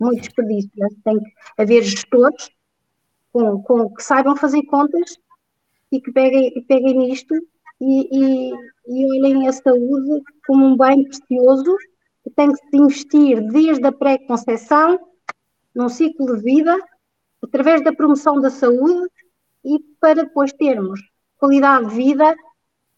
Muito 0.00 0.20
desperdício. 0.20 0.70
Né? 0.76 0.88
Tem 1.04 1.18
que 1.18 1.32
haver 1.58 1.82
gestores 1.82 2.50
com, 3.32 3.62
com, 3.62 3.94
que 3.94 4.02
saibam 4.02 4.36
fazer 4.36 4.62
contas 4.64 5.18
e 5.92 6.00
que 6.00 6.12
peguem, 6.12 6.64
peguem 6.66 6.96
nisto 6.96 7.34
e, 7.80 8.08
e, 8.10 8.52
e 8.88 9.20
olhem 9.20 9.48
a 9.48 9.52
saúde 9.52 10.22
como 10.46 10.66
um 10.66 10.76
bem 10.76 11.04
precioso 11.04 11.76
tem 12.30 12.52
que 12.52 12.58
se 12.58 12.76
investir 12.76 13.46
desde 13.48 13.86
a 13.86 13.92
pré-conceição, 13.92 14.98
num 15.74 15.88
ciclo 15.88 16.36
de 16.36 16.42
vida, 16.42 16.76
através 17.42 17.82
da 17.82 17.92
promoção 17.92 18.40
da 18.40 18.50
saúde 18.50 19.10
e 19.64 19.78
para 20.00 20.24
depois 20.24 20.52
termos 20.52 21.00
qualidade 21.36 21.88
de 21.88 21.94
vida 21.94 22.34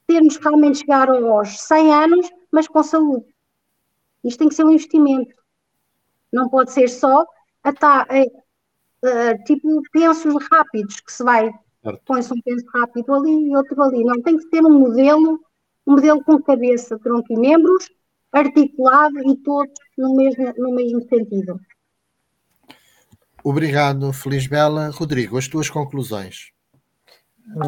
termos 0.06 0.36
realmente 0.36 0.78
chegar 0.78 1.10
aos 1.10 1.60
100 1.60 1.94
anos, 1.94 2.30
mas 2.50 2.68
com 2.68 2.82
saúde. 2.82 3.26
Isto 4.22 4.38
tem 4.38 4.48
que 4.48 4.54
ser 4.54 4.64
um 4.64 4.70
investimento. 4.70 5.34
Não 6.32 6.48
pode 6.48 6.72
ser 6.72 6.88
só 6.88 7.24
tá, 7.78 8.06
é, 8.10 8.26
é, 9.04 9.38
tipo 9.38 9.82
pensos 9.92 10.34
rápidos, 10.50 11.00
que 11.00 11.12
se 11.12 11.22
vai, 11.24 11.52
põe-se 12.04 12.32
um 12.32 12.40
penso 12.40 12.64
rápido 12.72 13.12
ali 13.14 13.48
e 13.48 13.56
outro 13.56 13.80
ali. 13.82 14.04
Não, 14.04 14.22
tem 14.22 14.36
que 14.36 14.48
ter 14.48 14.64
um 14.64 14.78
modelo, 14.78 15.40
um 15.86 15.94
modelo 15.94 16.22
com 16.22 16.40
cabeça, 16.42 16.98
tronco 16.98 17.32
e 17.32 17.36
membros, 17.36 17.88
articulado 18.32 19.18
e 19.18 19.36
todos 19.36 19.72
no 19.96 20.14
mesmo, 20.14 20.52
no 20.56 20.74
mesmo 20.74 21.00
sentido. 21.08 21.60
Obrigado, 23.42 24.12
Feliz 24.12 24.46
Bela. 24.46 24.90
Rodrigo, 24.90 25.38
as 25.38 25.46
tuas 25.46 25.70
conclusões. 25.70 26.50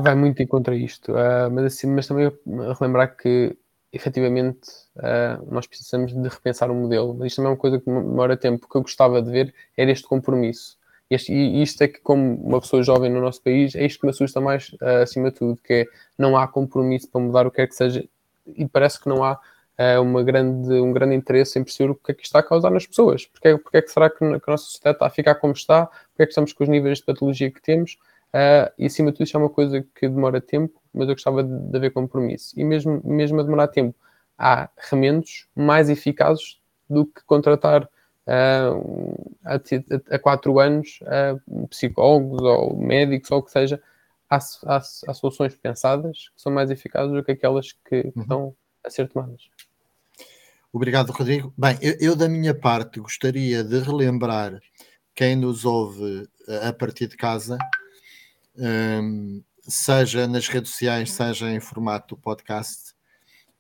Vai 0.03 0.17
muito 0.17 0.43
em 0.43 0.47
contra 0.47 0.75
isto, 0.75 1.13
uh, 1.13 1.49
mas, 1.53 1.67
assim, 1.67 1.87
mas 1.87 2.07
também 2.07 2.33
relembrar 2.77 3.17
que 3.17 3.57
efetivamente 3.93 4.69
uh, 4.97 5.53
nós 5.53 5.67
precisamos 5.67 6.13
de 6.13 6.29
repensar 6.29 6.69
o 6.71 6.75
um 6.75 6.81
modelo. 6.83 7.15
Mas 7.15 7.29
isto 7.29 7.37
também 7.37 7.51
é 7.51 7.53
uma 7.53 7.57
coisa 7.57 7.79
que 7.79 7.85
demora 7.87 8.37
tempo. 8.37 8.67
O 8.67 8.69
que 8.69 8.77
eu 8.77 8.83
gostava 8.83 9.23
de 9.23 9.31
ver 9.31 9.55
era 9.77 9.91
este 9.91 10.07
compromisso. 10.07 10.77
Este, 11.11 11.33
e 11.33 11.63
isto 11.63 11.81
é 11.83 11.89
que, 11.89 12.01
como 12.01 12.35
uma 12.35 12.61
pessoa 12.61 12.83
jovem 12.83 13.11
no 13.11 13.21
nosso 13.21 13.43
país, 13.43 13.75
é 13.75 13.87
isto 13.87 14.01
que 14.01 14.07
me 14.07 14.11
assusta 14.11 14.41
mais 14.41 14.71
uh, 14.75 15.03
acima 15.03 15.31
de 15.31 15.39
tudo, 15.39 15.61
que 15.63 15.73
é 15.73 15.85
não 16.19 16.37
há 16.37 16.47
compromisso 16.47 17.09
para 17.09 17.21
mudar 17.21 17.47
o 17.47 17.51
que 17.51 17.57
quer 17.57 17.69
que 17.69 17.75
seja, 17.75 18.05
e 18.47 18.67
parece 18.67 19.01
que 19.01 19.09
não 19.09 19.25
há 19.25 19.41
uh, 19.79 20.03
uma 20.03 20.23
grande, 20.23 20.73
um 20.75 20.93
grande 20.93 21.15
interesse 21.15 21.59
em 21.59 21.65
perceber 21.65 21.91
o 21.91 21.95
que 21.95 22.13
é 22.13 22.15
que 22.15 22.25
está 22.25 22.41
a 22.41 22.43
causar 22.43 22.71
nas 22.71 22.87
pessoas. 22.87 23.27
Porque, 23.27 23.57
porque 23.59 23.77
é 23.79 23.83
que 23.83 23.91
será 23.91 24.11
que, 24.11 24.19
que 24.19 24.25
a 24.25 24.51
nossa 24.51 24.65
sociedade 24.65 24.97
está 24.97 25.07
a 25.07 25.11
ficar 25.11 25.35
como 25.37 25.53
está? 25.53 25.87
Porque 25.87 26.23
é 26.23 26.27
que 26.27 26.33
estamos 26.33 26.53
com 26.53 26.65
os 26.65 26.69
níveis 26.69 26.99
de 26.99 27.05
patologia 27.05 27.51
que 27.51 27.63
temos? 27.63 27.99
Uh, 28.29 28.71
e 28.79 28.87
acima 28.87 29.11
de 29.11 29.17
tudo, 29.17 29.27
isso 29.27 29.37
é 29.37 29.41
uma 29.41 29.49
coisa 29.49 29.85
que 29.95 30.09
demora 30.09 30.41
tempo, 30.41 30.81
mas 30.93 31.09
eu 31.09 31.15
gostava 31.15 31.43
de, 31.43 31.59
de 31.71 31.77
haver 31.77 31.93
compromisso. 31.93 32.59
E 32.59 32.65
mesmo, 32.65 33.01
mesmo 33.05 33.41
a 33.41 33.43
demorar 33.43 33.69
tempo, 33.69 33.95
há 34.37 34.69
remendos 34.77 35.49
mais 35.55 35.89
eficazes 35.89 36.61
do 36.89 37.07
que 37.07 37.23
contratar 37.25 37.85
uh, 37.85 39.37
a, 39.45 40.15
a, 40.15 40.19
quatro 40.19 40.59
anos 40.59 41.01
uh, 41.03 41.67
psicólogos 41.69 42.43
ou 42.43 42.77
médicos 42.77 43.31
ou 43.31 43.39
o 43.39 43.43
que 43.43 43.51
seja. 43.51 43.83
Há, 44.31 44.39
há, 44.67 44.77
há, 44.77 45.15
soluções 45.15 45.55
pensadas 45.55 46.29
que 46.35 46.43
são 46.43 46.53
mais 46.53 46.71
eficazes 46.71 47.11
do 47.11 47.25
que 47.25 47.33
aquelas 47.33 47.73
que, 47.73 48.03
que 48.03 48.13
uhum. 48.15 48.23
estão 48.23 48.55
a 48.85 48.91
ser 48.91 49.09
tomadas. 49.09 49.49
Obrigado, 50.73 51.11
Rodrigo. 51.11 51.53
Bem, 51.57 51.79
eu, 51.81 51.97
eu, 52.01 52.17
da 52.17 52.29
minha 52.29 52.55
parte 52.55 53.01
gostaria 53.01 53.65
de 53.65 53.79
relembrar 53.81 54.61
quem 55.15 55.35
nos 55.35 55.65
ouve 55.65 56.29
a 56.63 56.73
partir 56.73 57.09
de 57.09 57.17
casa 57.17 57.59
um, 58.57 59.43
seja 59.63 60.27
nas 60.27 60.49
redes 60.49 60.73
sociais, 60.73 61.13
seja 61.13 61.51
em 61.51 61.61
formato 61.61 62.17
podcast, 62.17 62.95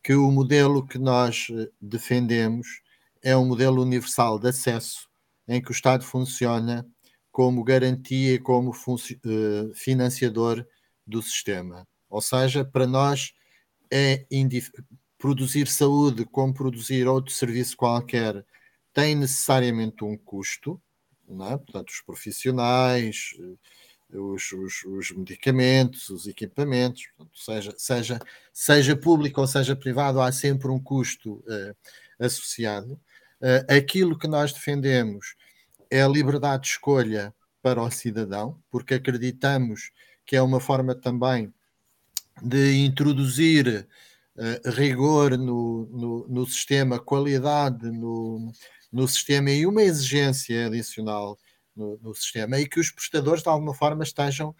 que 0.03 0.15
o 0.15 0.31
modelo 0.31 0.87
que 0.87 0.99
nós 0.99 1.49
eh, 1.51 1.69
defendemos 1.81 2.67
é 3.23 3.37
um 3.37 3.47
modelo 3.47 3.83
universal 3.83 4.39
de 4.39 4.49
acesso 4.49 5.09
em 5.47 5.61
que 5.61 5.71
o 5.71 5.73
Estado 5.73 6.05
funciona 6.05 6.87
como 7.31 7.65
garantia 7.65 8.35
e 8.35 8.39
como 8.39 8.71
uh, 8.71 9.75
financiador 9.75 10.67
do 11.07 11.23
sistema. 11.23 11.87
Ou 12.09 12.21
seja, 12.21 12.65
para 12.65 12.87
nós 12.87 13.33
é 13.91 14.27
produzir 15.19 15.67
saúde 15.67 16.25
como 16.25 16.55
produzir 16.55 17.07
outro 17.07 17.35
serviço 17.35 17.77
qualquer 17.77 18.45
tem 18.93 19.15
necessariamente 19.15 20.05
um 20.05 20.17
custo, 20.17 20.81
é? 21.29 21.57
portanto, 21.57 21.91
os 21.91 22.01
profissionais, 22.01 23.35
os, 24.11 24.53
os, 24.53 24.85
os, 24.85 25.11
medicamentos, 25.11 26.09
os 26.09 26.27
equipamentos, 26.27 27.07
portanto, 27.09 27.39
seja, 27.39 27.75
seja, 27.77 28.19
seja 28.53 28.97
público 28.97 29.41
ou 29.41 29.47
seja 29.47 29.77
privado, 29.77 30.21
há 30.21 30.33
sempre 30.33 30.69
um 30.69 30.81
custo 30.81 31.35
uh, 31.35 31.77
associado. 32.19 32.95
Uh, 33.41 33.73
aquilo 33.77 34.19
que 34.19 34.27
nós 34.27 34.53
defendemos 34.53 35.37
é 35.91 36.03
a 36.03 36.09
liberdade 36.09 36.63
de 36.63 36.69
escolha 36.71 37.35
para 37.63 37.83
o 37.83 37.91
cidadão, 37.91 38.61
porque 38.71 38.95
acreditamos 38.95 39.91
que 40.25 40.37
é 40.37 40.43
uma 40.43 40.61
forma 40.61 40.95
também 40.95 41.53
de 42.43 42.85
introduzir 42.85 43.87
uh, 44.39 44.71
rigor 44.71 45.37
no, 45.37 45.87
no, 45.87 46.29
no, 46.29 46.47
sistema, 46.47 46.99
qualidade 46.99 47.91
no, 47.91 48.53
no 48.91 49.09
sistema 49.09 49.51
e 49.51 49.67
uma 49.67 49.83
exigência 49.83 50.67
adicional 50.67 51.37
no, 51.75 51.99
no, 52.01 52.15
sistema 52.15 52.59
e 52.59 52.69
que 52.69 52.81
os 52.81 52.91
prestadores 52.91 53.43
de 53.43 53.49
alguma 53.49 53.75
forma 53.75 54.05
estejam 54.05 54.55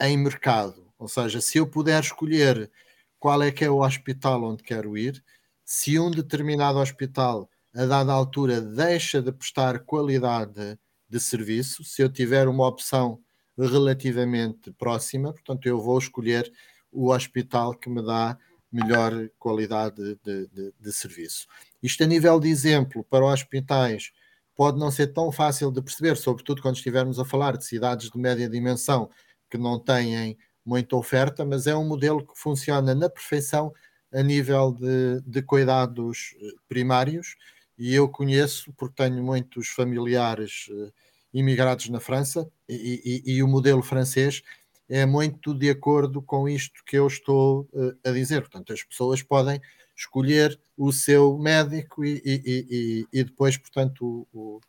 em 0.00 0.16
mercado. 0.16 0.92
Ou 0.98 1.08
seja, 1.08 1.40
se 1.40 1.58
eu 1.58 1.66
puder 1.66 2.02
escolher 2.02 2.70
qual 3.18 3.42
é 3.42 3.50
que 3.50 3.64
é 3.64 3.70
o 3.70 3.80
hospital 3.82 4.44
onde 4.44 4.62
quero 4.62 4.96
ir, 4.96 5.22
se 5.64 5.98
um 5.98 6.10
determinado 6.10 6.78
hospital 6.78 7.50
a 7.74 7.84
dada 7.84 8.12
altura 8.12 8.60
deixa 8.60 9.20
de 9.20 9.32
prestar 9.32 9.80
qualidade 9.80 10.78
de 11.08 11.20
serviço, 11.20 11.84
se 11.84 12.02
eu 12.02 12.08
tiver 12.08 12.48
uma 12.48 12.66
opção 12.66 13.20
relativamente 13.58 14.72
próxima, 14.72 15.32
portanto, 15.32 15.66
eu 15.66 15.80
vou 15.80 15.98
escolher 15.98 16.50
o 16.90 17.12
hospital 17.12 17.74
que 17.74 17.90
me 17.90 18.02
dá 18.02 18.38
melhor 18.70 19.12
qualidade 19.38 20.18
de, 20.24 20.46
de, 20.48 20.74
de 20.78 20.92
serviço. 20.92 21.46
Isto 21.82 22.04
a 22.04 22.06
nível 22.06 22.38
de 22.40 22.48
exemplo 22.48 23.04
para 23.04 23.24
hospitais 23.24 24.12
pode 24.54 24.78
não 24.78 24.90
ser 24.90 25.08
tão 25.08 25.30
fácil 25.30 25.70
de 25.70 25.82
perceber, 25.82 26.16
sobretudo 26.16 26.62
quando 26.62 26.76
estivermos 26.76 27.18
a 27.18 27.24
falar 27.24 27.56
de 27.56 27.64
cidades 27.64 28.10
de 28.10 28.18
média 28.18 28.48
dimensão 28.48 29.10
que 29.50 29.58
não 29.58 29.78
têm 29.78 30.36
muita 30.64 30.96
oferta, 30.96 31.44
mas 31.44 31.66
é 31.66 31.76
um 31.76 31.86
modelo 31.86 32.26
que 32.26 32.32
funciona 32.34 32.94
na 32.94 33.08
perfeição 33.08 33.72
a 34.12 34.22
nível 34.22 34.72
de, 34.72 35.20
de 35.20 35.42
cuidados 35.42 36.34
eh, 36.40 36.46
primários. 36.68 37.36
E 37.78 37.94
eu 37.94 38.08
conheço, 38.08 38.72
porque 38.72 38.94
tenho 38.96 39.22
muitos 39.22 39.68
familiares 39.68 40.66
uh, 40.70 40.92
imigrados 41.32 41.90
na 41.90 42.00
França, 42.00 42.50
e, 42.66 43.22
e, 43.26 43.34
e, 43.34 43.42
o 43.42 43.48
modelo 43.48 43.82
francês 43.82 44.42
é 44.88 45.04
muito 45.04 45.54
de 45.54 45.70
acordo 45.70 46.22
com 46.22 46.48
isto 46.48 46.82
que 46.84 46.96
eu 46.96 47.06
estou 47.06 47.68
uh, 47.72 47.96
a 48.04 48.10
dizer. 48.10 48.40
Portanto, 48.42 48.72
as 48.72 48.82
pessoas 48.82 49.22
podem 49.22 49.60
escolher 49.96 50.58
o 50.76 50.92
seu 50.92 51.38
médico 51.38 52.04
e, 52.04 52.20
e, 52.24 52.66
e, 52.70 53.06
e 53.20 53.24
depois, 53.24 53.56
portanto, 53.56 54.28
o, 54.32 54.60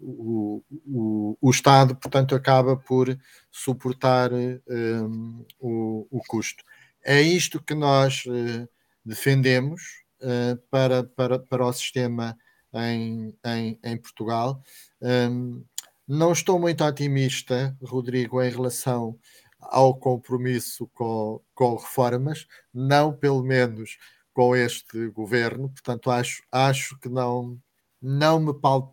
o, 0.00 0.62
o, 0.86 1.38
o, 1.40 1.50
Estado, 1.50 1.94
portanto, 1.94 2.34
acaba 2.34 2.76
por 2.76 3.16
suportar 3.50 4.32
um, 4.32 5.44
o, 5.60 6.06
o 6.10 6.20
custo. 6.26 6.64
É 7.04 7.20
isto 7.22 7.62
que 7.62 7.74
nós 7.74 8.24
uh, 8.26 8.68
defendemos 9.04 10.02
uh, 10.20 10.56
para, 10.70 11.04
para, 11.04 11.38
para 11.38 11.66
o 11.66 11.72
sistema 11.72 12.36
em, 12.74 13.36
em, 13.44 13.78
em 13.82 13.96
Portugal. 13.96 14.62
Um, 15.00 15.64
não 16.06 16.32
estou 16.32 16.58
muito 16.58 16.84
otimista, 16.84 17.76
Rodrigo, 17.82 18.42
em 18.42 18.50
relação 18.50 19.18
ao 19.62 19.94
compromisso 19.94 20.88
com, 20.94 21.40
com 21.54 21.76
reformas, 21.76 22.46
não 22.72 23.12
pelo 23.12 23.42
menos 23.42 23.98
com 24.32 24.56
este 24.56 25.08
governo, 25.08 25.68
portanto 25.68 26.10
acho, 26.10 26.42
acho 26.50 26.98
que 26.98 27.08
não, 27.08 27.58
não, 28.00 28.40
me 28.40 28.52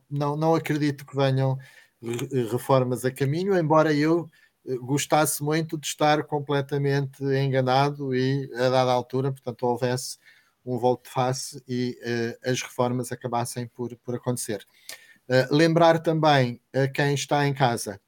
não, 0.09 0.35
não 0.35 0.55
acredito 0.55 1.05
que 1.05 1.15
venham 1.15 1.57
reformas 2.51 3.03
a 3.05 3.11
caminho, 3.11 3.57
embora 3.57 3.93
eu 3.93 4.29
eh, 4.65 4.75
gostasse 4.77 5.43
muito 5.43 5.77
de 5.77 5.87
estar 5.87 6.23
completamente 6.23 7.23
enganado 7.23 8.15
e 8.15 8.49
a 8.55 8.69
dada 8.69 8.91
altura, 8.91 9.31
portanto, 9.31 9.63
houvesse 9.63 10.17
um 10.65 10.77
volto 10.77 11.05
de 11.05 11.09
face 11.09 11.63
e 11.67 11.97
uh, 12.03 12.49
as 12.49 12.61
reformas 12.61 13.11
acabassem 13.11 13.67
por, 13.67 13.95
por 13.97 14.15
acontecer. 14.15 14.65
Uh, 15.27 15.55
lembrar 15.55 15.99
também 15.99 16.61
a 16.73 16.87
quem 16.87 17.13
está 17.13 17.47
em 17.47 17.53
casa 17.53 17.99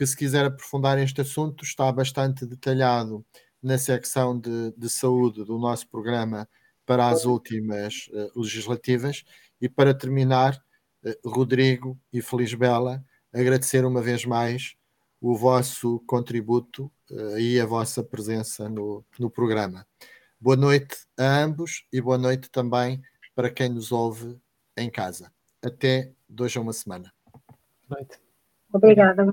que 0.00 0.06
se 0.06 0.16
quiser 0.16 0.46
aprofundar 0.46 0.98
este 0.98 1.20
assunto 1.20 1.62
está 1.62 1.92
bastante 1.92 2.46
detalhado 2.46 3.22
na 3.62 3.76
secção 3.76 4.40
de, 4.40 4.72
de 4.74 4.88
saúde 4.88 5.44
do 5.44 5.58
nosso 5.58 5.86
programa 5.90 6.48
para 6.86 7.10
as 7.10 7.26
últimas 7.26 8.08
uh, 8.08 8.40
legislativas. 8.40 9.22
E 9.60 9.68
para 9.68 9.92
terminar, 9.92 10.58
uh, 11.04 11.28
Rodrigo 11.28 12.00
e 12.10 12.22
Feliz 12.22 12.54
Bela, 12.54 13.04
agradecer 13.30 13.84
uma 13.84 14.00
vez 14.00 14.24
mais 14.24 14.74
o 15.20 15.36
vosso 15.36 16.02
contributo 16.06 16.90
uh, 17.10 17.38
e 17.38 17.60
a 17.60 17.66
vossa 17.66 18.02
presença 18.02 18.70
no, 18.70 19.04
no 19.18 19.30
programa. 19.30 19.86
Boa 20.40 20.56
noite 20.56 20.96
a 21.18 21.42
ambos 21.42 21.84
e 21.92 22.00
boa 22.00 22.16
noite 22.16 22.50
também 22.50 23.02
para 23.34 23.50
quem 23.50 23.68
nos 23.68 23.92
ouve 23.92 24.40
em 24.78 24.88
casa. 24.88 25.30
Até 25.62 26.10
dois 26.26 26.56
a 26.56 26.60
uma 26.62 26.72
semana. 26.72 27.12
Obrigada. 28.72 29.30